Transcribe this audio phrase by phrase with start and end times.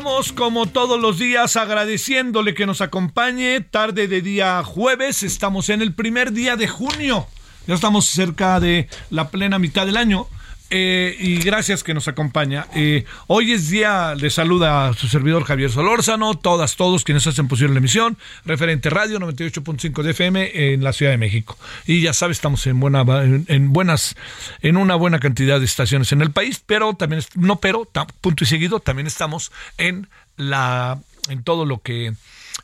[0.00, 3.60] Andamos como todos los días agradeciéndole que nos acompañe.
[3.60, 7.26] Tarde de día jueves, estamos en el primer día de junio.
[7.66, 10.26] Ya estamos cerca de la plena mitad del año.
[10.72, 12.68] Eh, y gracias que nos acompaña.
[12.76, 17.48] Eh, hoy es día, le saluda a su servidor Javier Solórzano, todas, todos quienes hacen
[17.48, 21.58] posible la emisión, referente radio 98.5 de FM en la Ciudad de México.
[21.86, 23.04] Y ya sabe, estamos en buena,
[23.48, 24.14] en, buenas,
[24.62, 27.88] en una buena cantidad de estaciones en el país, pero también, no pero,
[28.20, 32.14] punto y seguido, también estamos en la, en todo lo que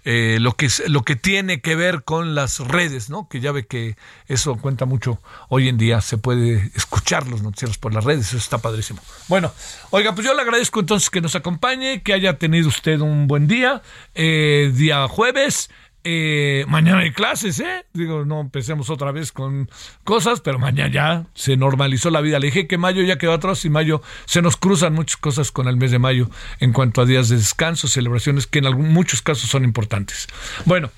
[0.08, 3.28] eh, lo, que, lo que tiene que ver con las redes, ¿no?
[3.28, 3.96] Que ya ve que
[4.28, 8.36] eso cuenta mucho hoy en día, se puede escuchar los noticieros por las redes, eso
[8.36, 9.00] está padrísimo.
[9.26, 9.52] Bueno,
[9.90, 13.48] oiga, pues yo le agradezco entonces que nos acompañe, que haya tenido usted un buen
[13.48, 13.82] día,
[14.14, 15.70] eh, día jueves.
[16.08, 17.84] Eh, mañana hay clases, ¿eh?
[17.92, 19.68] Digo, no empecemos otra vez con
[20.04, 22.38] cosas, pero mañana ya se normalizó la vida.
[22.38, 25.66] Le dije que mayo ya quedó atrás y mayo se nos cruzan muchas cosas con
[25.66, 26.30] el mes de mayo
[26.60, 30.28] en cuanto a días de descanso, celebraciones que en algún, muchos casos son importantes.
[30.64, 30.92] Bueno,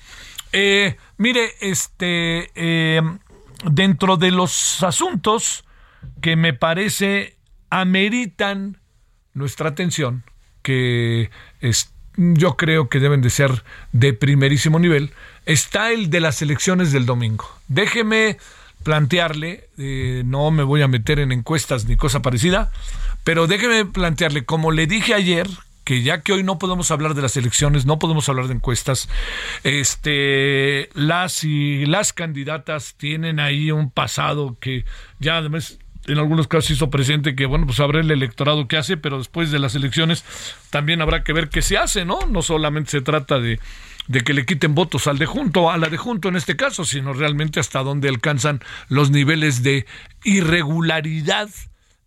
[0.53, 3.01] eh, mire, este, eh,
[3.65, 5.65] dentro de los asuntos
[6.21, 7.35] que me parece
[7.71, 8.79] ameritan
[9.33, 10.23] nuestra atención,
[10.61, 11.31] que
[11.61, 13.63] este yo creo que deben de ser
[13.93, 15.11] de primerísimo nivel,
[15.45, 17.49] está el de las elecciones del domingo.
[17.69, 18.37] Déjeme
[18.83, 22.71] plantearle, eh, no me voy a meter en encuestas ni cosa parecida,
[23.23, 25.47] pero déjeme plantearle, como le dije ayer,
[25.85, 29.09] que ya que hoy no podemos hablar de las elecciones, no podemos hablar de encuestas,
[29.63, 34.85] este, las y las candidatas tienen ahí un pasado que
[35.19, 35.79] ya además
[36.11, 39.51] en algunos casos hizo presente que, bueno, pues habrá el electorado que hace, pero después
[39.51, 40.23] de las elecciones
[40.69, 42.19] también habrá que ver qué se hace, ¿no?
[42.27, 43.59] No solamente se trata de,
[44.07, 46.83] de que le quiten votos al de junto, a la de junto en este caso,
[46.83, 49.85] sino realmente hasta dónde alcanzan los niveles de
[50.23, 51.49] irregularidad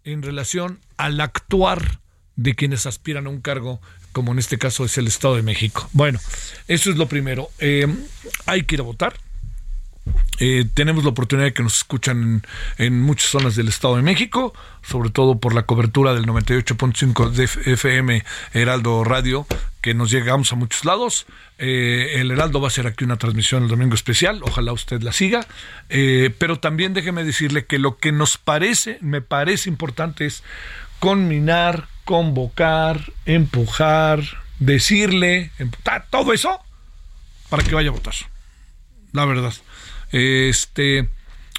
[0.05, 2.01] en relación al actuar
[2.35, 3.81] de quienes aspiran a un cargo
[4.13, 5.89] como en este caso es el Estado de México.
[5.93, 6.19] Bueno,
[6.69, 7.49] eso es lo primero.
[7.59, 7.87] Eh,
[8.47, 9.15] hay que ir a votar
[10.41, 12.43] eh, tenemos la oportunidad de que nos escuchan
[12.79, 14.53] en, muchas zonas del Estado de México,
[14.83, 19.47] sobre todo por la cobertura del 98.5 de FM Heraldo Radio,
[19.81, 21.27] que nos llegamos a muchos lados.
[21.59, 25.13] Eh, el Heraldo va a hacer aquí una transmisión el domingo especial, ojalá usted la
[25.13, 25.47] siga.
[25.89, 30.43] Eh, pero también déjeme decirle que lo que nos parece, me parece importante es
[30.99, 34.21] conminar, convocar, empujar,
[34.59, 35.53] decirle,
[36.11, 36.61] todo eso
[37.49, 38.15] para que vaya a votar.
[39.13, 39.53] La verdad.
[40.13, 41.09] Este,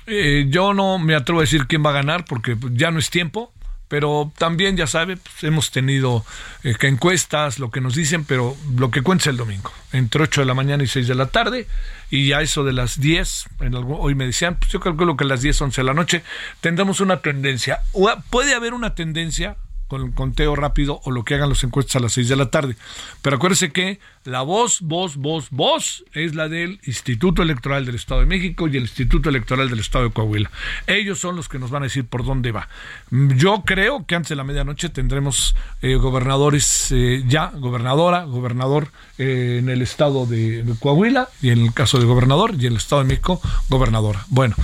[0.08, 3.10] eh, yo no me atrevo a decir quién va a ganar porque ya no es
[3.10, 3.52] tiempo,
[3.88, 6.26] pero también ya sabe, pues, hemos tenido
[6.64, 10.42] eh, que encuestas, lo que nos dicen, pero lo que cuenta el domingo, entre 8
[10.42, 11.68] de la mañana y 6 de la tarde,
[12.10, 15.28] y a eso de las 10, en hoy me decían, pues yo calculo que a
[15.28, 16.24] las 10, 11 de la noche
[16.60, 17.82] tendremos una tendencia,
[18.30, 19.58] puede haber una tendencia
[19.94, 22.50] con el conteo rápido o lo que hagan los encuestas a las 6 de la
[22.50, 22.76] tarde.
[23.22, 28.22] Pero acuérdese que la voz, voz, voz, voz es la del Instituto Electoral del Estado
[28.22, 30.50] de México y el Instituto Electoral del Estado de Coahuila.
[30.88, 32.70] Ellos son los que nos van a decir por dónde va.
[33.12, 38.88] Yo creo que antes de la medianoche tendremos eh, gobernadores eh, ya, gobernadora, gobernador
[39.20, 42.78] eh, en el Estado de, Coahuila y en el caso de gobernador y en el
[42.78, 44.26] Estado de México, gobernadora.
[44.30, 44.56] Bueno,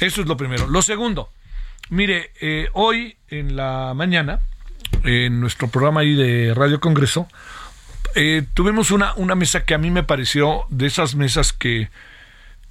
[0.00, 0.66] eso es lo primero.
[0.66, 1.28] Lo segundo,
[1.90, 2.30] mire,
[2.72, 4.40] hoy en la mañana
[5.04, 7.28] en nuestro programa ahí de Radio Congreso,
[8.14, 11.90] eh, tuvimos una, una mesa que a mí me pareció de esas mesas que,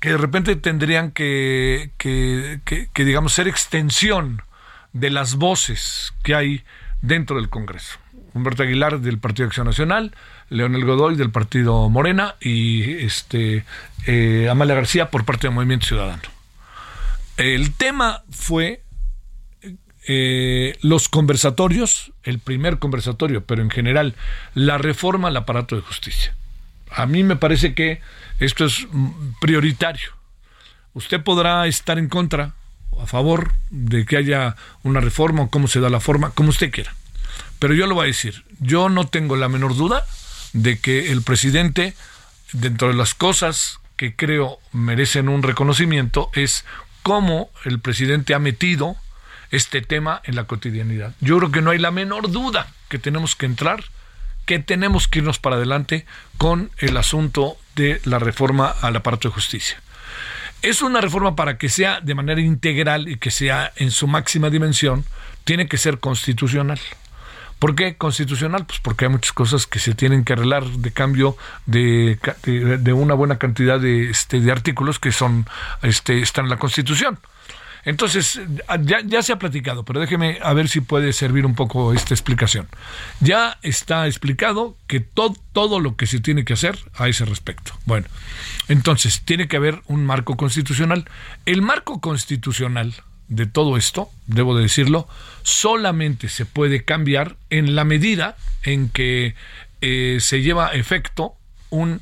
[0.01, 4.41] de repente tendrían que, que, que, digamos, ser extensión
[4.93, 6.63] de las voces que hay
[7.01, 7.97] dentro del Congreso.
[8.33, 10.15] Humberto Aguilar del Partido Acción Nacional,
[10.49, 13.65] Leonel Godoy del Partido Morena y este
[14.05, 16.21] eh, Amalia García por parte del Movimiento Ciudadano.
[17.37, 18.81] El tema fue
[20.09, 24.15] eh, los conversatorios, el primer conversatorio, pero en general
[24.53, 26.33] la reforma al aparato de justicia.
[26.89, 27.99] A mí me parece que
[28.39, 28.87] esto es
[29.41, 30.11] prioritario.
[30.93, 32.53] Usted podrá estar en contra
[32.89, 36.49] o a favor de que haya una reforma o cómo se da la forma, como
[36.49, 36.95] usted quiera.
[37.59, 40.05] Pero yo lo voy a decir, yo no tengo la menor duda
[40.53, 41.95] de que el presidente,
[42.53, 46.63] dentro de las cosas que creo merecen un reconocimiento, es
[47.03, 48.95] cómo el presidente ha metido
[49.51, 51.13] este tema en la cotidianidad.
[51.21, 53.83] Yo creo que no hay la menor duda que tenemos que entrar,
[54.45, 56.05] que tenemos que irnos para adelante
[56.37, 59.81] con el asunto de la reforma al aparato de justicia.
[60.61, 64.49] Es una reforma para que sea de manera integral y que sea en su máxima
[64.49, 65.05] dimensión,
[65.43, 66.79] tiene que ser constitucional.
[67.59, 68.65] ¿Por qué constitucional?
[68.65, 72.19] Pues porque hay muchas cosas que se tienen que arreglar de cambio de,
[72.93, 75.47] una buena cantidad de, este, de artículos que son
[75.81, 77.17] este, están en la Constitución.
[77.87, 78.41] Entonces,
[78.81, 82.67] ya, se ha platicado, pero déjeme a ver si puede servir un poco esta explicación.
[83.21, 87.71] Ya está explicado que todo lo que se tiene que hacer a ese respecto.
[87.85, 88.07] Bueno,
[88.67, 91.05] entonces, tiene que haber un marco constitucional.
[91.45, 92.93] El marco constitucional
[93.29, 95.07] de todo esto, debo de decirlo,
[95.43, 99.33] solamente se puede cambiar en la medida en que
[99.79, 101.35] eh, se lleva efecto
[101.69, 102.01] un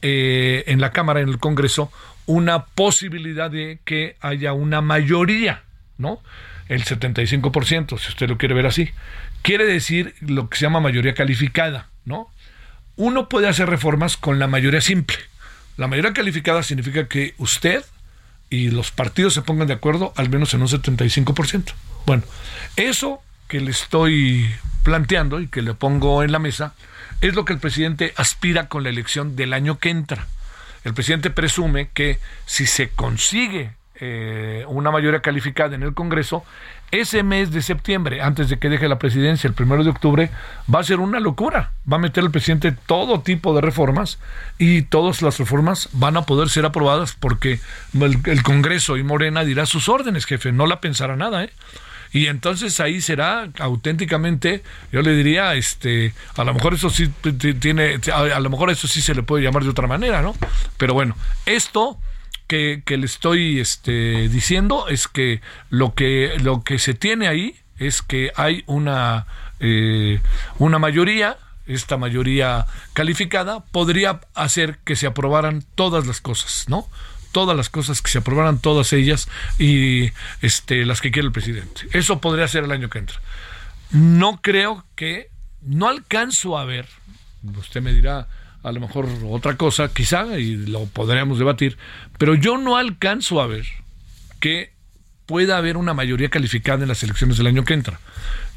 [0.00, 1.90] eh, en la Cámara, en el Congreso,
[2.26, 5.62] una posibilidad de que haya una mayoría,
[5.98, 6.20] ¿no?
[6.68, 8.90] El 75%, si usted lo quiere ver así.
[9.42, 12.30] Quiere decir lo que se llama mayoría calificada, ¿no?
[12.96, 15.16] Uno puede hacer reformas con la mayoría simple.
[15.76, 17.84] La mayoría calificada significa que usted
[18.48, 21.72] y los partidos se pongan de acuerdo al menos en un 75%.
[22.06, 22.22] Bueno,
[22.76, 24.48] eso que le estoy
[24.84, 26.74] planteando y que le pongo en la mesa
[27.20, 30.28] es lo que el presidente aspira con la elección del año que entra
[30.84, 36.44] el presidente presume que si se consigue eh, una mayoría calificada en el Congreso,
[36.90, 40.30] ese mes de septiembre, antes de que deje la presidencia el primero de octubre,
[40.72, 41.72] va a ser una locura.
[41.90, 44.18] Va a meter el presidente todo tipo de reformas
[44.58, 47.60] y todas las reformas van a poder ser aprobadas porque
[47.94, 51.50] el, el Congreso y Morena dirá sus órdenes, jefe, no la pensará nada, ¿eh?
[52.14, 54.62] Y entonces ahí será auténticamente,
[54.92, 57.08] yo le diría, este, a lo mejor eso sí
[57.58, 60.32] tiene, a lo mejor eso sí se le puede llamar de otra manera, ¿no?
[60.78, 61.98] Pero bueno, esto
[62.46, 65.40] que, que le estoy este, diciendo es que
[65.70, 69.26] lo que lo que se tiene ahí es que hay una
[69.58, 70.20] eh,
[70.58, 76.86] una mayoría esta mayoría calificada podría hacer que se aprobaran todas las cosas, ¿no?
[77.34, 81.82] Todas las cosas que se aprobaran, todas ellas, y este, las que quiere el presidente.
[81.92, 83.20] Eso podría ser el año que entra.
[83.90, 86.86] No creo que, no alcanzo a ver,
[87.58, 88.28] usted me dirá
[88.62, 91.76] a lo mejor otra cosa, quizá, y lo podríamos debatir,
[92.18, 93.66] pero yo no alcanzo a ver
[94.38, 94.72] que
[95.26, 97.98] pueda haber una mayoría calificada en las elecciones del año que entra.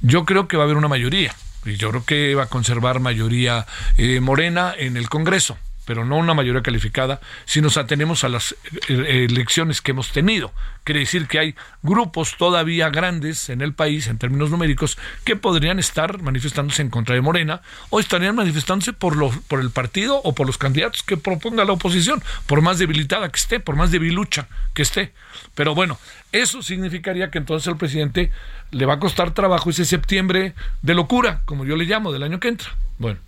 [0.02, 1.34] Yo creo que va a haber una mayoría,
[1.66, 3.66] y yo creo que va a conservar mayoría
[3.98, 5.58] eh, morena en el Congreso
[5.88, 8.56] pero no una mayoría calificada, si nos atenemos a las
[8.90, 10.52] eh, elecciones que hemos tenido.
[10.84, 15.80] Quiere decir que hay grupos todavía grandes en el país, en términos numéricos, que podrían
[15.80, 19.16] estar manifestándose en contra de Morena o estarían manifestándose por,
[19.48, 23.38] por el partido o por los candidatos que proponga la oposición, por más debilitada que
[23.40, 25.14] esté, por más debilucha que esté.
[25.56, 25.98] Pero bueno,
[26.34, 28.32] eso significaría que entonces al presidente
[28.72, 32.42] le va a costar trabajo ese septiembre de locura, como yo le llamo, del año
[32.42, 32.76] que entra.
[32.98, 33.20] Bueno,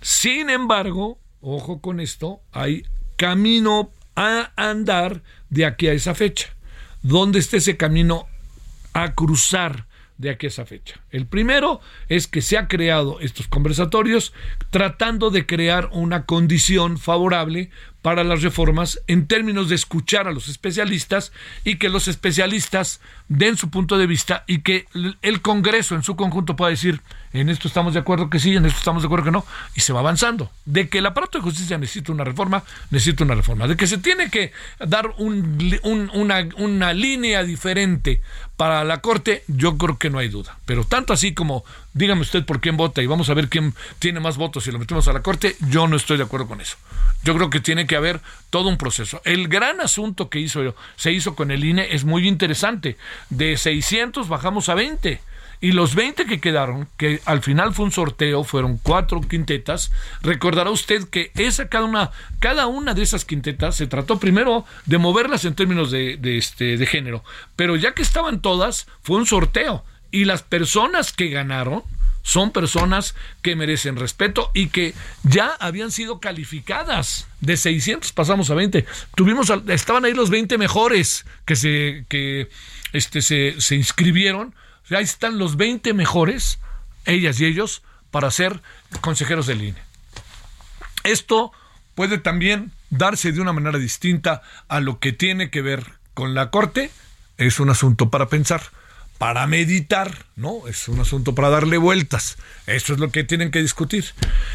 [0.00, 2.84] sin embargo, ojo con esto, hay
[3.16, 6.54] camino a andar de aquí a esa fecha.
[7.02, 8.26] ¿Dónde está ese camino
[8.92, 9.86] a cruzar
[10.20, 11.00] de aquí a esa fecha.
[11.10, 14.34] El primero es que se ha creado estos conversatorios
[14.68, 17.70] tratando de crear una condición favorable
[18.02, 21.32] para las reformas en términos de escuchar a los especialistas
[21.64, 24.86] y que los especialistas den su punto de vista y que
[25.22, 27.00] el Congreso en su conjunto pueda decir,
[27.32, 29.80] en esto estamos de acuerdo que sí, en esto estamos de acuerdo que no, y
[29.80, 30.50] se va avanzando.
[30.64, 33.68] De que el aparato de justicia necesita una reforma, necesita una reforma.
[33.68, 38.20] De que se tiene que dar una, una línea diferente
[38.56, 40.58] para la Corte, yo creo que no hay duda.
[40.66, 44.20] Pero tanto así como dígame usted por quién vota y vamos a ver quién tiene
[44.20, 46.76] más votos y lo metemos a la Corte, yo no estoy de acuerdo con eso.
[47.22, 48.20] Yo creo que tiene que haber
[48.50, 49.20] todo un proceso.
[49.24, 52.96] El gran asunto que hizo, se hizo con el INE es muy interesante.
[53.28, 55.20] De 600 bajamos a 20.
[55.62, 59.92] Y los 20 que quedaron, que al final fue un sorteo, fueron cuatro quintetas,
[60.22, 64.96] recordará usted que esa, cada, una, cada una de esas quintetas se trató primero de
[64.96, 67.22] moverlas en términos de, de, este, de género,
[67.56, 69.84] pero ya que estaban todas, fue un sorteo.
[70.10, 71.82] Y las personas que ganaron
[72.22, 77.26] son personas que merecen respeto y que ya habían sido calificadas.
[77.40, 78.84] De 600 pasamos a 20.
[79.14, 82.48] Tuvimos, estaban ahí los 20 mejores que se, que,
[82.92, 84.54] este, se, se inscribieron.
[84.90, 86.58] Ahí están los 20 mejores,
[87.04, 88.60] ellas y ellos, para ser
[89.00, 89.78] consejeros del INE.
[91.04, 91.52] Esto
[91.94, 96.50] puede también darse de una manera distinta a lo que tiene que ver con la
[96.50, 96.90] Corte.
[97.38, 98.62] Es un asunto para pensar
[99.20, 100.66] para meditar, ¿no?
[100.66, 102.38] Es un asunto para darle vueltas.
[102.66, 104.06] Eso es lo que tienen que discutir.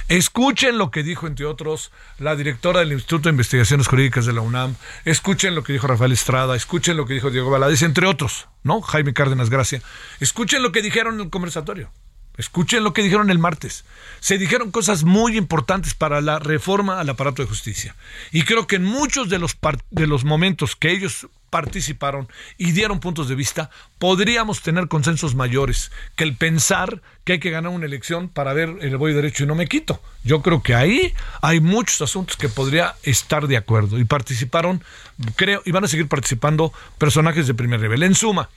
[0.07, 4.41] Escuchen lo que dijo, entre otros, la directora del Instituto de Investigaciones Jurídicas de la
[4.41, 4.75] UNAM.
[5.05, 6.55] Escuchen lo que dijo Rafael Estrada.
[6.55, 8.81] Escuchen lo que dijo Diego Valadez, entre otros, ¿no?
[8.81, 9.83] Jaime Cárdenas Gracia.
[10.19, 11.91] Escuchen lo que dijeron en el conversatorio.
[12.35, 13.85] Escuchen lo que dijeron el martes.
[14.19, 17.95] Se dijeron cosas muy importantes para la reforma al aparato de justicia.
[18.31, 19.55] Y creo que en muchos de los,
[19.91, 25.91] de los momentos que ellos participaron y dieron puntos de vista, podríamos tener consensos mayores
[26.15, 29.47] que el pensar que hay que ganar una elección para ver el voy derecho y
[29.47, 30.01] no me quito.
[30.23, 33.99] Yo creo que ahí hay muchos asuntos que podría estar de acuerdo.
[33.99, 34.83] Y participaron,
[35.35, 38.03] creo, y van a seguir participando personajes de primer nivel.
[38.03, 38.49] En suma,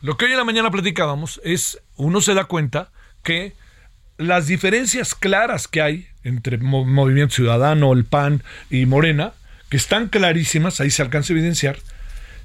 [0.00, 2.90] lo que hoy en la mañana platicábamos es, uno se da cuenta,
[3.22, 3.54] que
[4.18, 9.32] las diferencias claras que hay entre Movimiento Ciudadano, el PAN y Morena,
[9.68, 11.78] que están clarísimas, ahí se alcanza a evidenciar,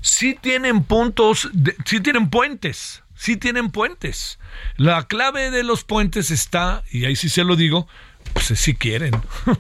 [0.01, 1.50] sí tienen puntos,
[1.86, 4.39] sí tienen puentes, sí tienen puentes.
[4.75, 7.88] La clave de los puentes está, y ahí sí se lo digo,
[8.34, 9.13] pues si quieren,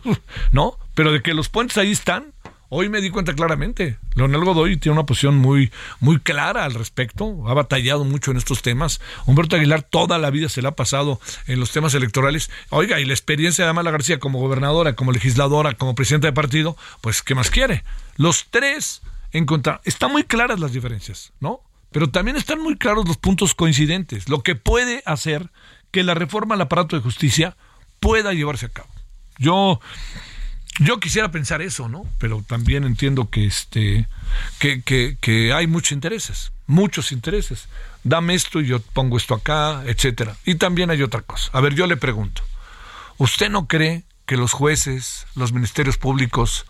[0.51, 0.77] ¿no?
[0.93, 2.33] Pero de que los puentes ahí están,
[2.69, 3.97] Hoy me di cuenta claramente.
[4.15, 7.47] Leonel Godoy tiene una posición muy, muy clara al respecto.
[7.47, 8.99] Ha batallado mucho en estos temas.
[9.25, 12.51] Humberto Aguilar toda la vida se le ha pasado en los temas electorales.
[12.69, 16.75] Oiga, y la experiencia de Amala García como gobernadora, como legisladora, como presidenta de partido,
[16.99, 17.85] pues, ¿qué más quiere?
[18.17, 19.81] Los tres encontrar.
[19.83, 21.61] Están muy claras las diferencias, ¿no?
[21.91, 24.29] Pero también están muy claros los puntos coincidentes.
[24.29, 25.51] Lo que puede hacer
[25.91, 27.55] que la reforma al aparato de justicia
[27.99, 28.89] pueda llevarse a cabo.
[29.37, 29.79] Yo
[30.79, 32.05] yo quisiera pensar eso, ¿no?
[32.19, 34.07] Pero también entiendo que este
[34.59, 37.67] que, que, que hay muchos intereses, muchos intereses.
[38.03, 40.37] Dame esto y yo pongo esto acá, etcétera.
[40.45, 41.49] Y también hay otra cosa.
[41.53, 42.43] A ver, yo le pregunto,
[43.17, 46.65] ¿usted no cree que los jueces, los ministerios públicos,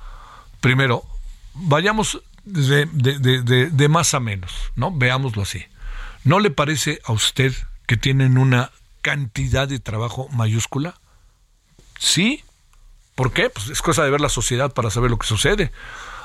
[0.61, 1.05] primero,
[1.53, 4.91] vayamos de, de, de, de más a menos, ¿no?
[4.91, 5.65] Veámoslo así.
[6.23, 7.53] ¿No le parece a usted
[7.85, 10.95] que tienen una cantidad de trabajo mayúscula?
[11.99, 12.43] Sí,
[13.17, 13.49] ¿Por qué?
[13.49, 15.71] Pues es cosa de ver la sociedad para saber lo que sucede.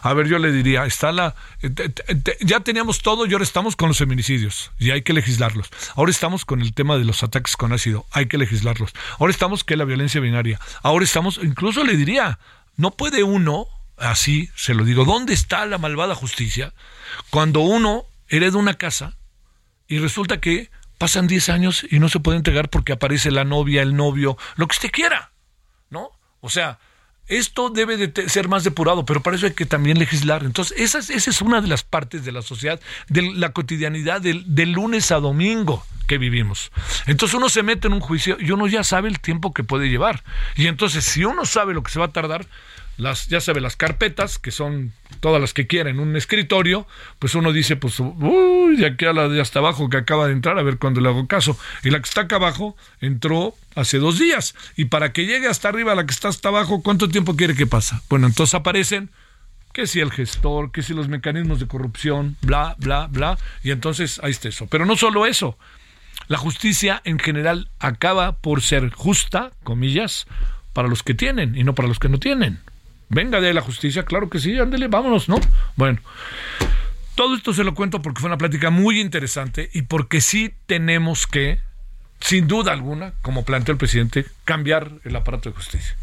[0.03, 1.73] A ver, yo le diría, está la eh,
[2.41, 5.71] ya teníamos todo y ahora estamos con los feminicidios y hay que legislarlos.
[5.97, 8.93] Ahora estamos con el tema de los ataques con ácido, hay que legislarlos.
[9.19, 10.61] Ahora estamos que la violencia binaria.
[10.83, 12.39] Ahora estamos, incluso le diría,
[12.77, 13.69] no puede uno,
[14.03, 16.75] así se lo digo, ¿dónde está la malvada justicia
[17.31, 19.17] cuando uno hereda una casa
[19.87, 23.83] y resulta que pasan 10 años y no se puede entregar porque aparece la novia,
[23.83, 25.33] el novio, lo que usted quiera,
[25.91, 26.11] ¿no?
[26.41, 26.79] O sea,
[27.29, 30.45] esto debe de ser más depurado, pero para eso hay que también legislar.
[30.45, 34.21] Entonces, esa es, esa es una de las partes de la sociedad, de la cotidianidad
[34.21, 36.73] del, lunes a domingo que vivimos.
[37.07, 39.89] Entonces uno se mete en un juicio y uno ya sabe el tiempo que puede
[39.89, 40.25] llevar.
[40.57, 42.47] Y entonces, si uno sabe lo que se va a tardar,
[43.03, 46.87] las, ya sabe, las carpetas, que son todas las que quieren, un escritorio,
[47.19, 50.33] pues uno dice, pues, uy, de aquí a la de hasta abajo que acaba de
[50.33, 51.59] entrar, a ver cuándo le hago caso.
[51.83, 54.55] Y la que está acá abajo entró hace dos días.
[54.77, 57.67] Y para que llegue hasta arriba la que está hasta abajo, ¿cuánto tiempo quiere que
[57.67, 58.03] pasa?
[58.09, 59.11] Bueno, entonces aparecen
[59.73, 63.39] que si el gestor, que si los mecanismos de corrupción, bla, bla, bla.
[63.63, 64.67] Y entonces ahí está eso.
[64.67, 65.59] Pero no solo eso.
[66.29, 70.27] La justicia en general acaba por ser justa, comillas,
[70.73, 72.61] para los que tienen y no para los que no tienen.
[73.13, 75.39] Venga de la justicia, claro que sí, ándele, vámonos, ¿no?
[75.77, 76.01] Bueno,
[77.15, 81.27] Todo esto se lo cuento porque fue una plática muy interesante y porque sí tenemos
[81.27, 81.59] que,
[82.21, 85.95] sin duda alguna, como planteó el presidente, cambiar el aparato de justicia.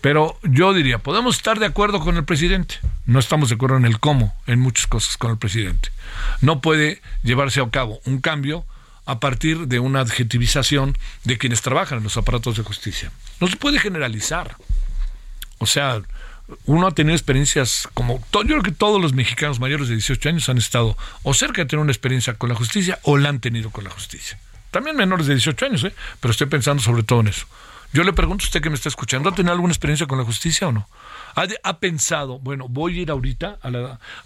[0.00, 2.76] Pero yo diría, podemos estar de acuerdo con el presidente.
[3.06, 5.88] No estamos de acuerdo en el cómo, en muchas cosas con el presidente.
[6.42, 8.64] No puede llevarse a cabo un cambio
[9.04, 13.10] a partir de una adjetivización de quienes trabajan en los aparatos de justicia.
[13.40, 14.56] No se puede generalizar.
[15.58, 16.02] O sea,
[16.66, 20.48] uno ha tenido experiencias como yo creo que todos los mexicanos mayores de 18 años
[20.48, 23.70] han estado o cerca de tener una experiencia con la justicia o la han tenido
[23.70, 24.38] con la justicia.
[24.70, 25.94] También menores de 18 años, ¿eh?
[26.20, 27.46] pero estoy pensando sobre todo en eso.
[27.92, 30.24] Yo le pregunto a usted que me está escuchando, ¿ha tenido alguna experiencia con la
[30.24, 30.88] justicia o no?
[31.34, 33.70] ¿Ha, pensado, bueno, voy a ir ahorita a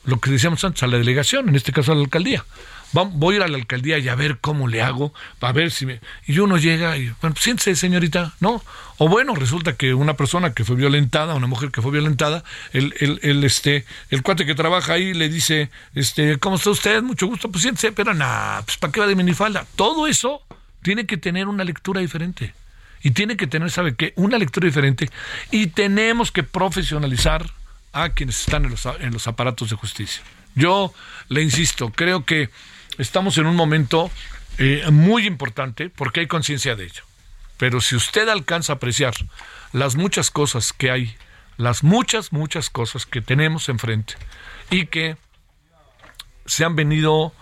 [0.04, 2.45] lo que decíamos antes, a la delegación, en este caso a la alcaldía?
[3.05, 5.87] Voy a ir a la alcaldía y a ver cómo le hago, a ver si
[5.87, 6.00] me...
[6.26, 8.62] Y uno llega y, bueno, siéntese, señorita, ¿no?
[8.99, 12.95] O bueno, resulta que una persona que fue violentada, una mujer que fue violentada, el,
[12.99, 17.03] el, el, este, el cuate que trabaja ahí le dice, este, ¿cómo está usted?
[17.03, 19.67] Mucho gusto, pues siéntese, pero nada, pues ¿para qué va de minifalda?
[19.76, 20.43] Todo eso
[20.83, 22.55] tiene que tener una lectura diferente
[23.03, 24.12] y tiene que tener, ¿sabe qué?
[24.17, 25.11] Una lectura diferente
[25.50, 27.50] y tenemos que profesionalizar
[27.93, 30.23] a quienes están en los, en los aparatos de justicia.
[30.55, 30.93] Yo
[31.29, 32.50] le insisto, creo que
[32.99, 34.11] estamos en un momento
[34.59, 37.03] eh, muy importante porque hay conciencia de ello.
[37.57, 39.15] Pero si usted alcanza a apreciar
[39.73, 41.17] las muchas cosas que hay,
[41.57, 44.15] las muchas, muchas cosas que tenemos enfrente
[44.71, 45.17] y que
[46.45, 47.33] se han venido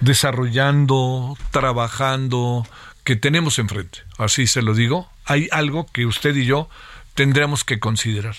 [0.00, 2.66] desarrollando, trabajando,
[3.04, 6.68] que tenemos enfrente, así se lo digo, hay algo que usted y yo
[7.14, 8.36] tendremos que considerar.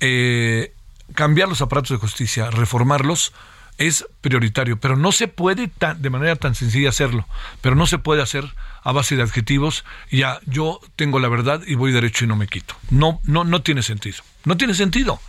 [0.00, 0.72] Eh,
[1.14, 3.32] cambiar los aparatos de justicia, reformarlos,
[3.78, 7.26] es prioritario, pero no se puede de manera tan sencilla hacerlo,
[7.60, 8.44] pero no se puede hacer
[8.82, 12.48] a base de adjetivos, ya yo tengo la verdad y voy derecho y no me
[12.48, 12.74] quito.
[12.90, 14.18] No, no, no tiene sentido.
[14.44, 15.20] No tiene sentido.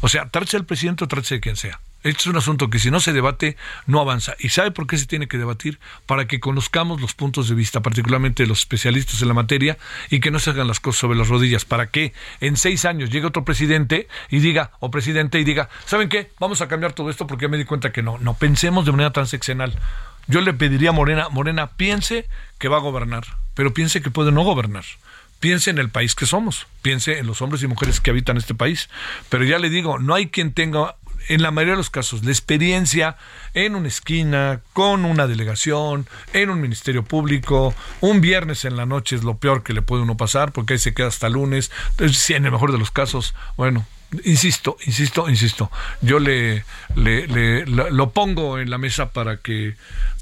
[0.00, 1.80] O sea, trátese al presidente o trátese de quien sea.
[2.02, 4.36] Este es un asunto que si no se debate, no avanza.
[4.38, 5.80] ¿Y sabe por qué se tiene que debatir?
[6.06, 9.76] Para que conozcamos los puntos de vista, particularmente de los especialistas en la materia,
[10.08, 11.64] y que no se hagan las cosas sobre las rodillas.
[11.64, 16.08] Para que en seis años llegue otro presidente y diga, o presidente y diga, ¿saben
[16.08, 16.30] qué?
[16.38, 18.18] Vamos a cambiar todo esto porque me di cuenta que no.
[18.18, 19.76] No pensemos de manera transeccional.
[20.28, 23.24] Yo le pediría a Morena, Morena, piense que va a gobernar,
[23.54, 24.84] pero piense que puede no gobernar
[25.38, 28.54] piense en el país que somos, piense en los hombres y mujeres que habitan este
[28.54, 28.88] país.
[29.28, 30.96] Pero ya le digo, no hay quien tenga
[31.28, 33.16] en la mayoría de los casos, la experiencia
[33.54, 39.16] en una esquina, con una delegación, en un ministerio público, un viernes en la noche
[39.16, 41.70] es lo peor que le puede uno pasar, porque ahí se queda hasta lunes.
[41.90, 43.86] Entonces, en el mejor de los casos, bueno,
[44.24, 46.64] insisto, insisto, insisto, yo le,
[46.94, 49.74] le, lo pongo en la mesa para que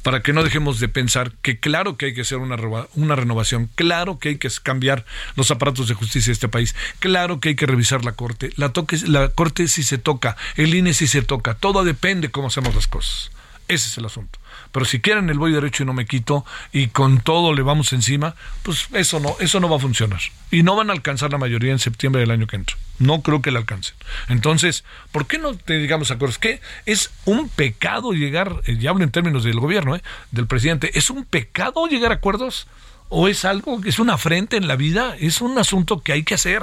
[0.02, 2.56] para que no dejemos de pensar que claro que hay que hacer una,
[2.94, 7.40] una renovación, claro que hay que cambiar los aparatos de justicia de este país, claro
[7.40, 10.92] que hay que revisar la Corte, la, toque, la Corte si se toca, el INE
[10.92, 13.30] si se toca, todo depende cómo hacemos las cosas.
[13.66, 14.38] Ese es el asunto.
[14.72, 17.92] Pero si quieren el voy derecho y no me quito y con todo le vamos
[17.92, 20.20] encima, pues eso no, eso no va a funcionar.
[20.50, 22.76] Y no van a alcanzar la mayoría en septiembre del año que entra.
[22.98, 23.94] No creo que la alcancen.
[24.28, 26.38] Entonces, ¿por qué no te digamos acuerdos?
[26.38, 30.90] Que es un pecado llegar, eh, ya hablo en términos del gobierno, eh, del presidente,
[30.98, 32.66] ¿es un pecado llegar a acuerdos?
[33.08, 35.16] ¿O es algo, es una frente en la vida?
[35.18, 36.62] Es un asunto que hay que hacer.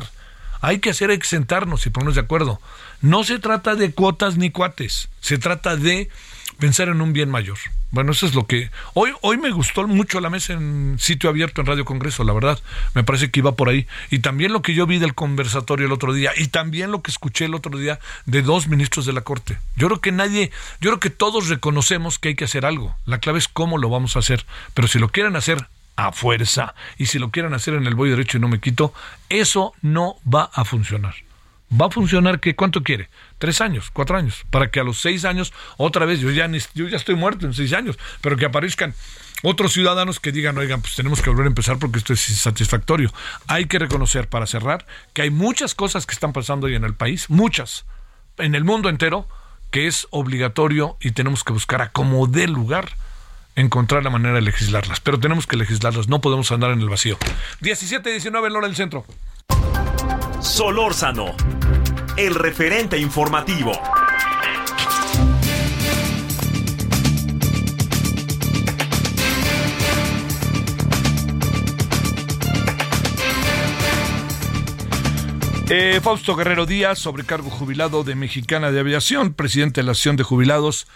[0.62, 2.62] Hay que hacer, hay que sentarnos y ponernos de acuerdo.
[3.02, 6.10] No se trata de cuotas ni cuates, se trata de
[6.60, 7.58] pensar en un bien mayor.
[7.92, 8.72] Bueno, eso es lo que...
[8.94, 12.60] Hoy, hoy me gustó mucho la mesa en sitio abierto en Radio Congreso, la verdad.
[12.94, 13.86] Me parece que iba por ahí.
[14.10, 16.32] Y también lo que yo vi del conversatorio el otro día.
[16.38, 19.58] Y también lo que escuché el otro día de dos ministros de la Corte.
[19.76, 20.52] Yo creo que nadie...
[20.80, 22.96] Yo creo que todos reconocemos que hay que hacer algo.
[23.06, 24.46] La clave es cómo lo vamos a hacer.
[24.74, 28.10] Pero si lo quieren hacer a fuerza y si lo quieren hacer en el voy
[28.10, 28.94] derecho y no me quito,
[29.28, 31.16] eso no va a funcionar
[31.80, 35.26] va a funcionar que cuánto quiere tres años cuatro años para que a los seis
[35.26, 38.94] años otra vez yo ya yo ya estoy muerto en seis años pero que aparezcan
[39.44, 43.14] otros ciudadanos que digan oigan pues tenemos que volver a empezar porque esto es insatisfactorio
[43.48, 46.94] hay que reconocer para cerrar que hay muchas cosas que están pasando hoy en el
[46.94, 47.86] país muchas
[48.38, 49.28] en el mundo entero
[49.72, 52.90] que es obligatorio y tenemos que buscar a como dé lugar
[53.56, 55.00] encontrar la manera de legislarlas.
[55.00, 57.18] Pero tenemos que legislarlas no podemos andar en el vacío.
[57.62, 59.06] 17 19 en hora del centro.
[60.42, 61.36] Solórzano,
[62.26, 63.72] el referente informativo.
[75.70, 80.24] Eh, Fausto Guerrero Díaz, sobrecargo jubilado de Mexicana de Aviación, presidente de la Asociación de
[80.24, 80.88] Jubilados.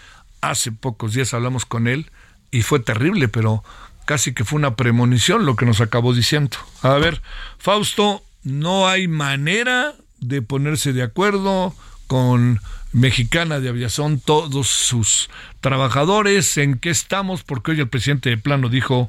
[0.42, 2.10] Hace pocos días hablamos con él
[2.52, 3.64] y fue terrible, pero
[4.04, 6.58] casi que fue una premonición lo que nos acabó diciendo.
[6.82, 7.20] A ver,
[7.58, 9.94] Fausto, no hay manera
[10.28, 11.74] de ponerse de acuerdo
[12.06, 12.60] con
[12.92, 15.28] Mexicana de Aviación, todos sus
[15.60, 19.08] trabajadores, en qué estamos, porque hoy el presidente de plano dijo,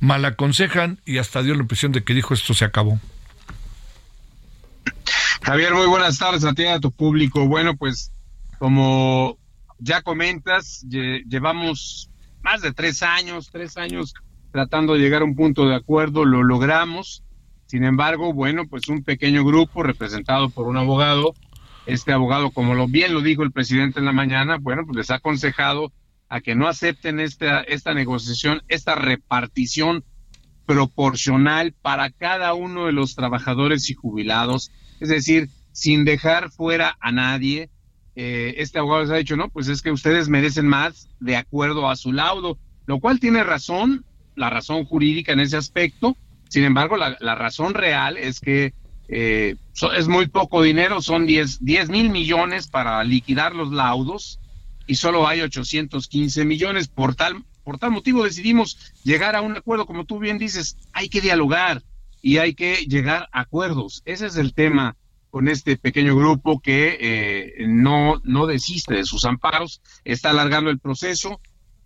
[0.00, 2.98] mal aconsejan y hasta dio la impresión de que dijo esto se acabó.
[5.42, 7.46] Javier, muy buenas tardes a ti y a tu público.
[7.46, 8.12] Bueno, pues
[8.58, 9.38] como
[9.78, 12.10] ya comentas, llevamos
[12.42, 14.14] más de tres años, tres años
[14.52, 17.22] tratando de llegar a un punto de acuerdo, lo logramos.
[17.70, 21.36] Sin embargo, bueno, pues un pequeño grupo representado por un abogado,
[21.86, 25.10] este abogado, como lo bien lo dijo el presidente en la mañana, bueno, pues les
[25.12, 25.92] ha aconsejado
[26.28, 30.02] a que no acepten esta, esta negociación, esta repartición
[30.66, 37.12] proporcional para cada uno de los trabajadores y jubilados, es decir, sin dejar fuera a
[37.12, 37.70] nadie,
[38.16, 41.88] eh, este abogado les ha dicho, no, pues es que ustedes merecen más de acuerdo
[41.88, 44.04] a su laudo, lo cual tiene razón,
[44.34, 46.16] la razón jurídica en ese aspecto.
[46.50, 48.74] Sin embargo, la, razón real es que
[49.06, 49.54] eh,
[49.96, 54.40] es muy poco dinero, son 10, mil millones para liquidar los laudos
[54.88, 56.88] y solo hay 815 millones.
[56.88, 61.08] Por tal, por tal motivo decidimos llegar a un acuerdo, como tú bien dices, hay
[61.08, 61.84] que dialogar
[62.20, 64.02] y hay que llegar a acuerdos.
[64.04, 64.96] Ese es el tema
[65.30, 70.80] con este pequeño grupo que eh, no, no desiste de sus amparos, está alargando el
[70.80, 71.40] proceso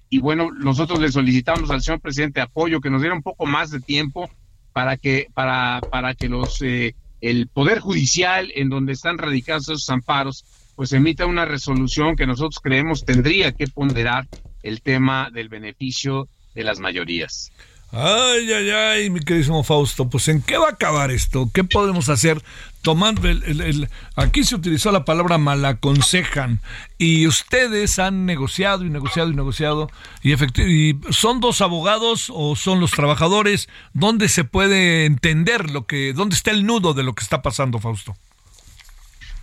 [0.08, 3.70] y bueno, nosotros le solicitamos al señor presidente apoyo, que nos diera un poco más
[3.70, 4.30] de tiempo
[4.74, 9.88] para que, para, para que los, eh, el Poder Judicial, en donde están radicados esos
[9.88, 14.26] amparos, pues emita una resolución que nosotros creemos tendría que ponderar
[14.64, 17.52] el tema del beneficio de las mayorías.
[17.92, 21.48] Ay, ay, ay, mi queridísimo Fausto, pues ¿en qué va a acabar esto?
[21.54, 22.42] ¿Qué podemos hacer?
[22.84, 26.60] Tomando el, aquí se utilizó la palabra malaconsejan
[26.98, 29.90] y ustedes han negociado y negociado y negociado
[30.22, 33.70] y, y son dos abogados o son los trabajadores.
[33.94, 37.78] ¿Dónde se puede entender lo que, dónde está el nudo de lo que está pasando,
[37.78, 38.14] Fausto?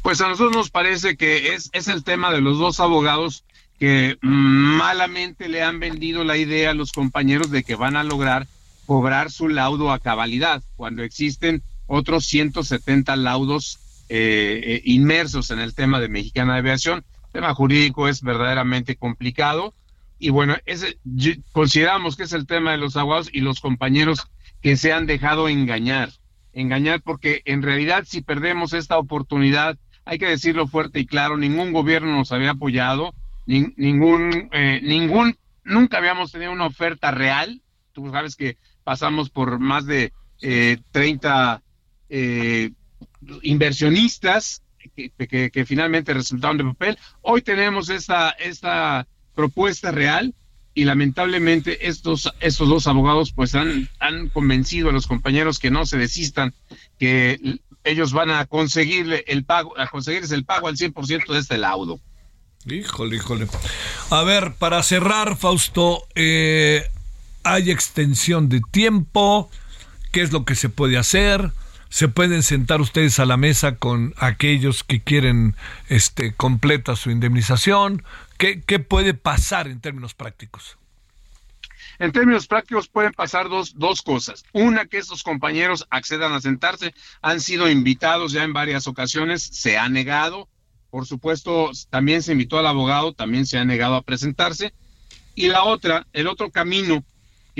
[0.03, 3.43] Pues a nosotros nos parece que es, es el tema de los dos abogados
[3.79, 8.45] que malamente le han vendido la idea a los compañeros de que van a lograr
[8.85, 15.75] cobrar su laudo a cabalidad, cuando existen otros 170 laudos eh, eh, inmersos en el
[15.75, 17.03] tema de Mexicana de Aviación.
[17.25, 19.73] El tema jurídico es verdaderamente complicado
[20.17, 20.99] y bueno, ese,
[21.51, 24.27] consideramos que es el tema de los abogados y los compañeros
[24.61, 26.11] que se han dejado engañar,
[26.53, 31.73] engañar porque en realidad si perdemos esta oportunidad, hay que decirlo fuerte y claro, ningún
[31.73, 33.13] gobierno nos había apoyado,
[33.45, 37.61] ningún, eh, ningún, nunca habíamos tenido una oferta real.
[37.91, 41.61] Tú sabes que pasamos por más de eh, 30
[42.11, 42.71] eh,
[43.41, 44.61] inversionistas
[44.95, 46.97] que, finalmente resultaron de papel.
[47.21, 50.35] Hoy tenemos esta, esta propuesta real
[50.73, 55.85] y lamentablemente estos, estos dos abogados pues han, han convencido a los compañeros que no
[55.85, 56.53] se desistan,
[56.99, 61.57] que ellos van a conseguirle el pago, a conseguirles el pago al 100% de este
[61.57, 61.99] laudo.
[62.65, 63.47] Híjole, híjole.
[64.09, 66.87] A ver, para cerrar, Fausto, eh,
[67.43, 69.49] hay extensión de tiempo,
[70.11, 71.51] ¿qué es lo que se puede hacer?
[71.91, 75.55] ¿Se pueden sentar ustedes a la mesa con aquellos que quieren
[75.87, 78.03] este, completa su indemnización?
[78.39, 80.77] ¿Qué, qué puede pasar en términos prácticos?
[81.99, 84.43] En términos prácticos pueden pasar dos, dos cosas.
[84.53, 86.95] Una, que estos compañeros accedan a sentarse.
[87.21, 90.49] Han sido invitados ya en varias ocasiones, se ha negado
[90.91, 94.73] por supuesto, también se invitó al abogado, también se ha negado a presentarse.
[95.33, 97.05] Y la otra, el otro camino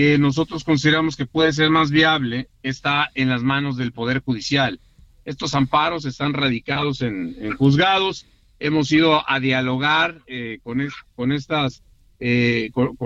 [0.02, 4.80] que nosotros consideramos que puede ser más viable está en las manos del Poder Judicial.
[5.26, 8.26] Estos amparos están radicados en, juzgados.
[8.58, 10.82] Hemos ido a dialogar eh, con,
[11.16, 11.84] con estas
[12.20, 12.98] eh, con,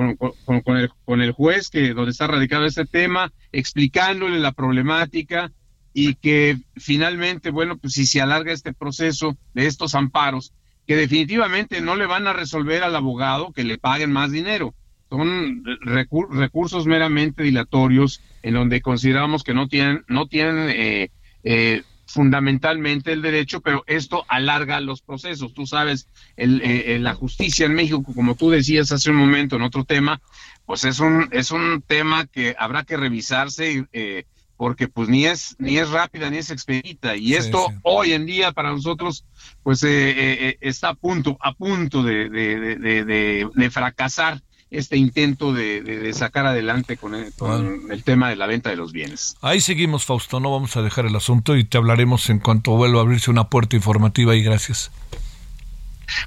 [0.78, 5.52] el, con el juez que donde está radicado este tema, explicándole la problemática,
[5.94, 10.54] y que finalmente, bueno, pues si se alarga este proceso de estos amparos,
[10.88, 14.74] que definitivamente no le van a resolver al abogado que le paguen más dinero.
[15.10, 21.12] Son recursos meramente dilatorios en donde consideramos que no tienen, no tienen eh,
[21.44, 25.54] eh, fundamentalmente el derecho, pero esto alarga los procesos.
[25.54, 29.62] Tú sabes, el, eh, la justicia en México, como tú decías hace un momento en
[29.62, 30.22] otro tema,
[30.66, 33.86] pues es un, es un tema que habrá que revisarse.
[33.94, 34.26] Eh,
[34.58, 38.52] porque pues ni es ni es rápida ni es expedita y esto hoy en día
[38.52, 39.26] para nosotros
[39.64, 40.16] pues eh, eh,
[40.50, 44.42] eh, está a punto a punto de, de, fracasar
[44.72, 48.92] este intento de, sacar adelante con, el, con el tema de la venta de los
[48.92, 49.38] bienes.
[49.42, 53.00] Ahí seguimos Fausto, no vamos a dejar el asunto y te hablaremos en cuanto vuelva
[53.00, 54.92] a abrirse una puerta informativa y gracias.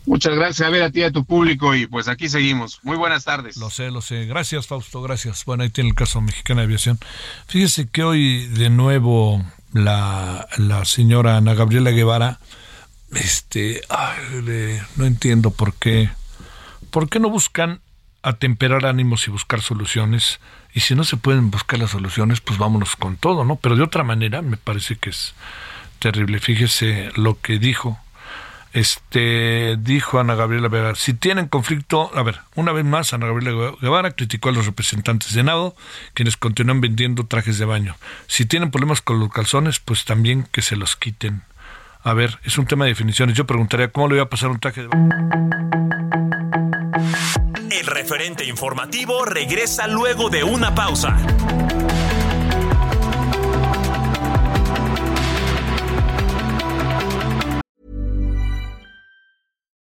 [0.07, 2.81] Muchas gracias a ver a ti y a tu público y pues aquí seguimos.
[2.83, 3.57] Muy buenas tardes.
[3.57, 4.27] Lo sé, lo sé.
[4.27, 5.45] Gracias Fausto, gracias.
[5.45, 6.99] Bueno, ahí tiene el caso Mexicana de Aviación.
[7.47, 12.41] Fíjese que hoy de nuevo la, la señora Ana Gabriela Guevara
[13.13, 13.81] este,
[14.97, 16.11] no entiendo por qué,
[16.91, 17.81] por qué no buscan
[18.23, 20.41] atemperar ánimos y buscar soluciones.
[20.75, 23.57] Y si no se pueden buscar las soluciones, pues vámonos con todo, ¿no?
[23.57, 25.35] Pero de otra manera me parece que es
[25.99, 26.39] terrible.
[26.39, 27.99] Fíjese lo que dijo.
[28.75, 33.73] Este dijo Ana Gabriela Guevara, si tienen conflicto, a ver, una vez más Ana Gabriela
[33.81, 35.75] Guevara criticó a los representantes de Nado,
[36.13, 37.97] quienes continúan vendiendo trajes de baño.
[38.27, 41.43] Si tienen problemas con los calzones, pues también que se los quiten.
[42.05, 43.37] A ver, es un tema de definiciones.
[43.37, 46.38] Yo preguntaría, ¿cómo le voy a pasar un traje de baño?
[48.09, 51.15] Referente informativo regresa luego de una pausa.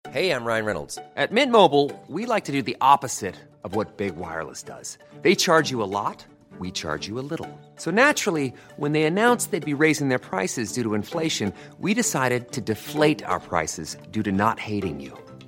[0.09, 0.97] Hey, I'm Ryan Reynolds.
[1.15, 4.97] At Mint Mobile, we like to do the opposite of what Big Wireless does.
[5.21, 6.25] They charge you a lot,
[6.57, 7.47] we charge you a little.
[7.75, 12.51] So naturally, when they announced they'd be raising their prices due to inflation, we decided
[12.53, 15.15] to deflate our prices due to not hating you.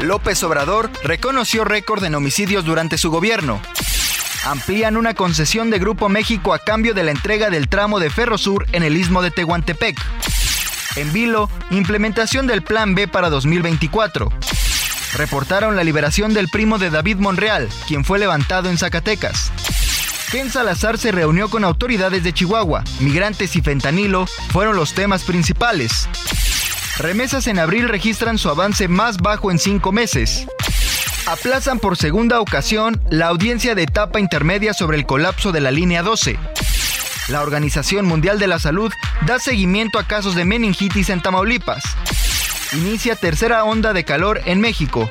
[0.00, 3.60] López Obrador reconoció récord en homicidios durante su gobierno.
[4.44, 8.66] Amplían una concesión de Grupo México a cambio de la entrega del tramo de Ferrosur
[8.72, 9.98] en el istmo de Tehuantepec.
[10.96, 14.30] En Vilo, implementación del Plan B para 2024.
[15.16, 19.50] Reportaron la liberación del primo de David Monreal, quien fue levantado en Zacatecas.
[20.30, 22.84] Ken Salazar se reunió con autoridades de Chihuahua.
[23.00, 26.08] Migrantes y fentanilo fueron los temas principales.
[26.98, 30.46] Remesas en abril registran su avance más bajo en cinco meses.
[31.26, 36.02] Aplazan por segunda ocasión la audiencia de etapa intermedia sobre el colapso de la línea
[36.02, 36.38] 12.
[37.28, 38.90] La Organización Mundial de la Salud
[39.26, 41.84] da seguimiento a casos de meningitis en Tamaulipas.
[42.72, 45.10] Inicia tercera onda de calor en México.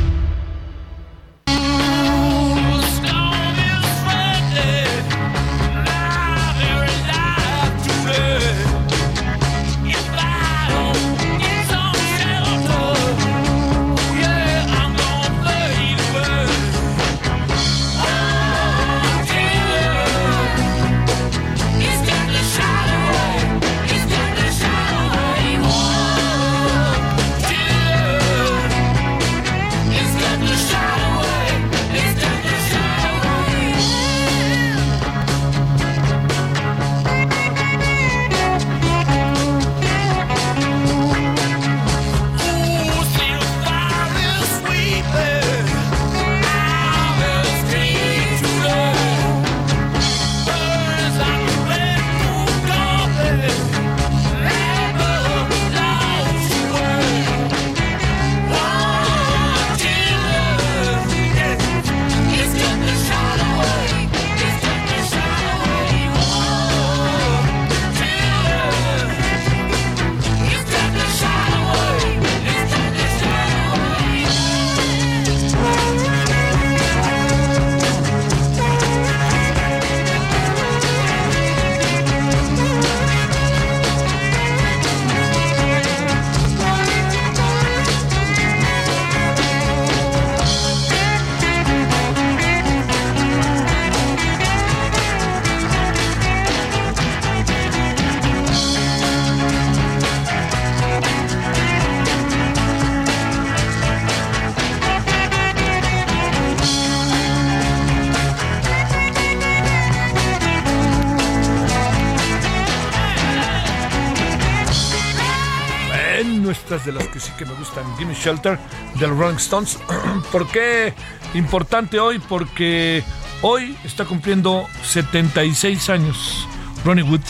[117.21, 118.59] Sí que me gustan, Gimme Shelter
[118.95, 119.77] del Rolling Stones.
[120.31, 120.93] ¿Por qué
[121.33, 122.19] importante hoy?
[122.19, 123.03] Porque
[123.41, 126.47] hoy está cumpliendo 76 años.
[126.83, 127.21] Ronnie Wood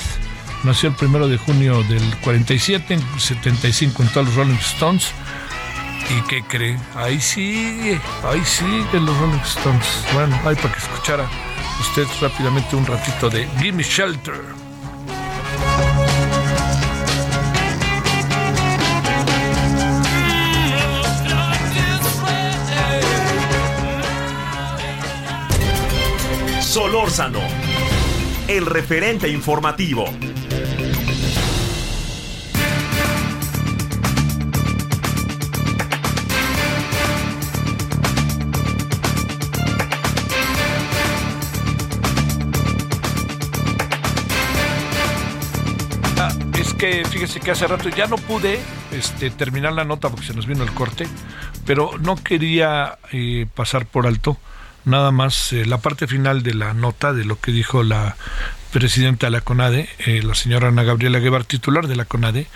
[0.64, 5.12] nació el primero de junio del 47, en 75 en todos los Rolling Stones.
[6.10, 6.78] ¿Y qué cree?
[6.96, 10.06] Ahí sigue, ahí sigue los Rolling Stones.
[10.14, 11.30] Bueno, ahí para que escuchara
[11.80, 14.71] usted rápidamente un ratito de Gimme Shelter.
[26.72, 27.42] Solórzano,
[28.48, 30.06] el referente informativo.
[46.18, 48.62] Ah, es que fíjese que hace rato ya no pude
[48.94, 51.06] este, terminar la nota porque se nos vino el corte,
[51.66, 54.38] pero no quería eh, pasar por alto
[54.86, 58.16] nada más eh, la parte final de la nota de lo que dijo la
[58.72, 62.48] presidenta de la CONADE, eh, la señora Ana Gabriela Guevara, titular de la CONADE,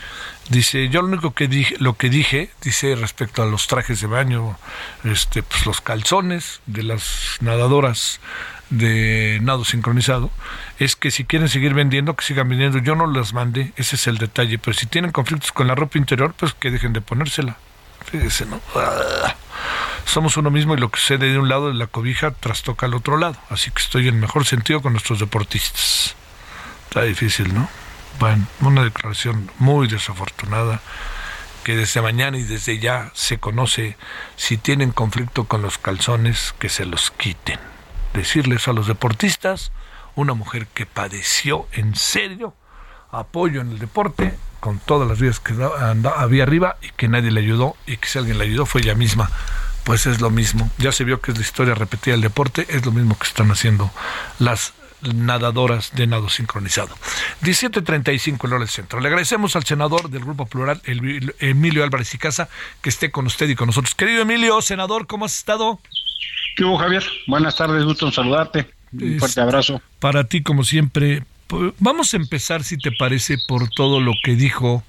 [0.50, 4.08] dice, yo lo único que dije, lo que dije, dice respecto a los trajes de
[4.08, 4.58] baño,
[5.04, 8.22] este, pues los calzones de las nadadoras
[8.70, 10.32] de nado sincronizado,
[10.80, 12.80] es que si quieren seguir vendiendo, que sigan vendiendo.
[12.80, 15.98] Yo no las mandé, ese es el detalle, pero si tienen conflictos con la ropa
[15.98, 17.58] interior, pues que dejen de ponérsela.
[18.06, 18.62] Fíjese, ¿no?
[20.06, 22.94] Somos uno mismo y lo que sucede de un lado de la cobija trastoca al
[22.94, 23.36] otro lado.
[23.50, 26.16] Así que estoy en mejor sentido con nuestros deportistas.
[26.88, 27.68] Está difícil, ¿no?
[28.20, 30.80] Bueno, una declaración muy desafortunada
[31.66, 33.98] que desde mañana y desde ya se conoce
[34.38, 37.60] si tienen conflicto con los calzones, que se los quiten.
[38.14, 39.72] Decirles a los deportistas,
[40.16, 42.54] una mujer que padeció en serio
[43.12, 45.54] apoyo en el deporte, con todas las vías que
[46.16, 48.96] había arriba y que nadie le ayudó y que si alguien le ayudó fue ella
[48.96, 49.30] misma.
[49.86, 50.70] Pues es lo mismo.
[50.80, 53.52] Ya se vio que es la historia repetida del deporte, es lo mismo que están
[53.52, 53.92] haciendo
[54.40, 54.74] las
[55.14, 56.96] nadadoras de nado sincronizado.
[57.44, 59.00] 17.35 en hora del centro.
[59.00, 60.82] Le agradecemos al senador del Grupo Plural,
[61.40, 62.50] Emilio Álvarez y Casa,
[62.82, 63.94] que esté con usted y con nosotros.
[63.94, 65.80] Querido Emilio, senador, ¿cómo has estado?
[66.56, 67.04] ¿Qué hubo, Javier?
[67.28, 68.68] Buenas tardes, gusto en saludarte.
[68.92, 69.82] Un fuerte abrazo.
[70.00, 71.24] Para ti, como siempre.
[71.78, 74.84] Vamos a empezar, si te parece, por todo lo que dijo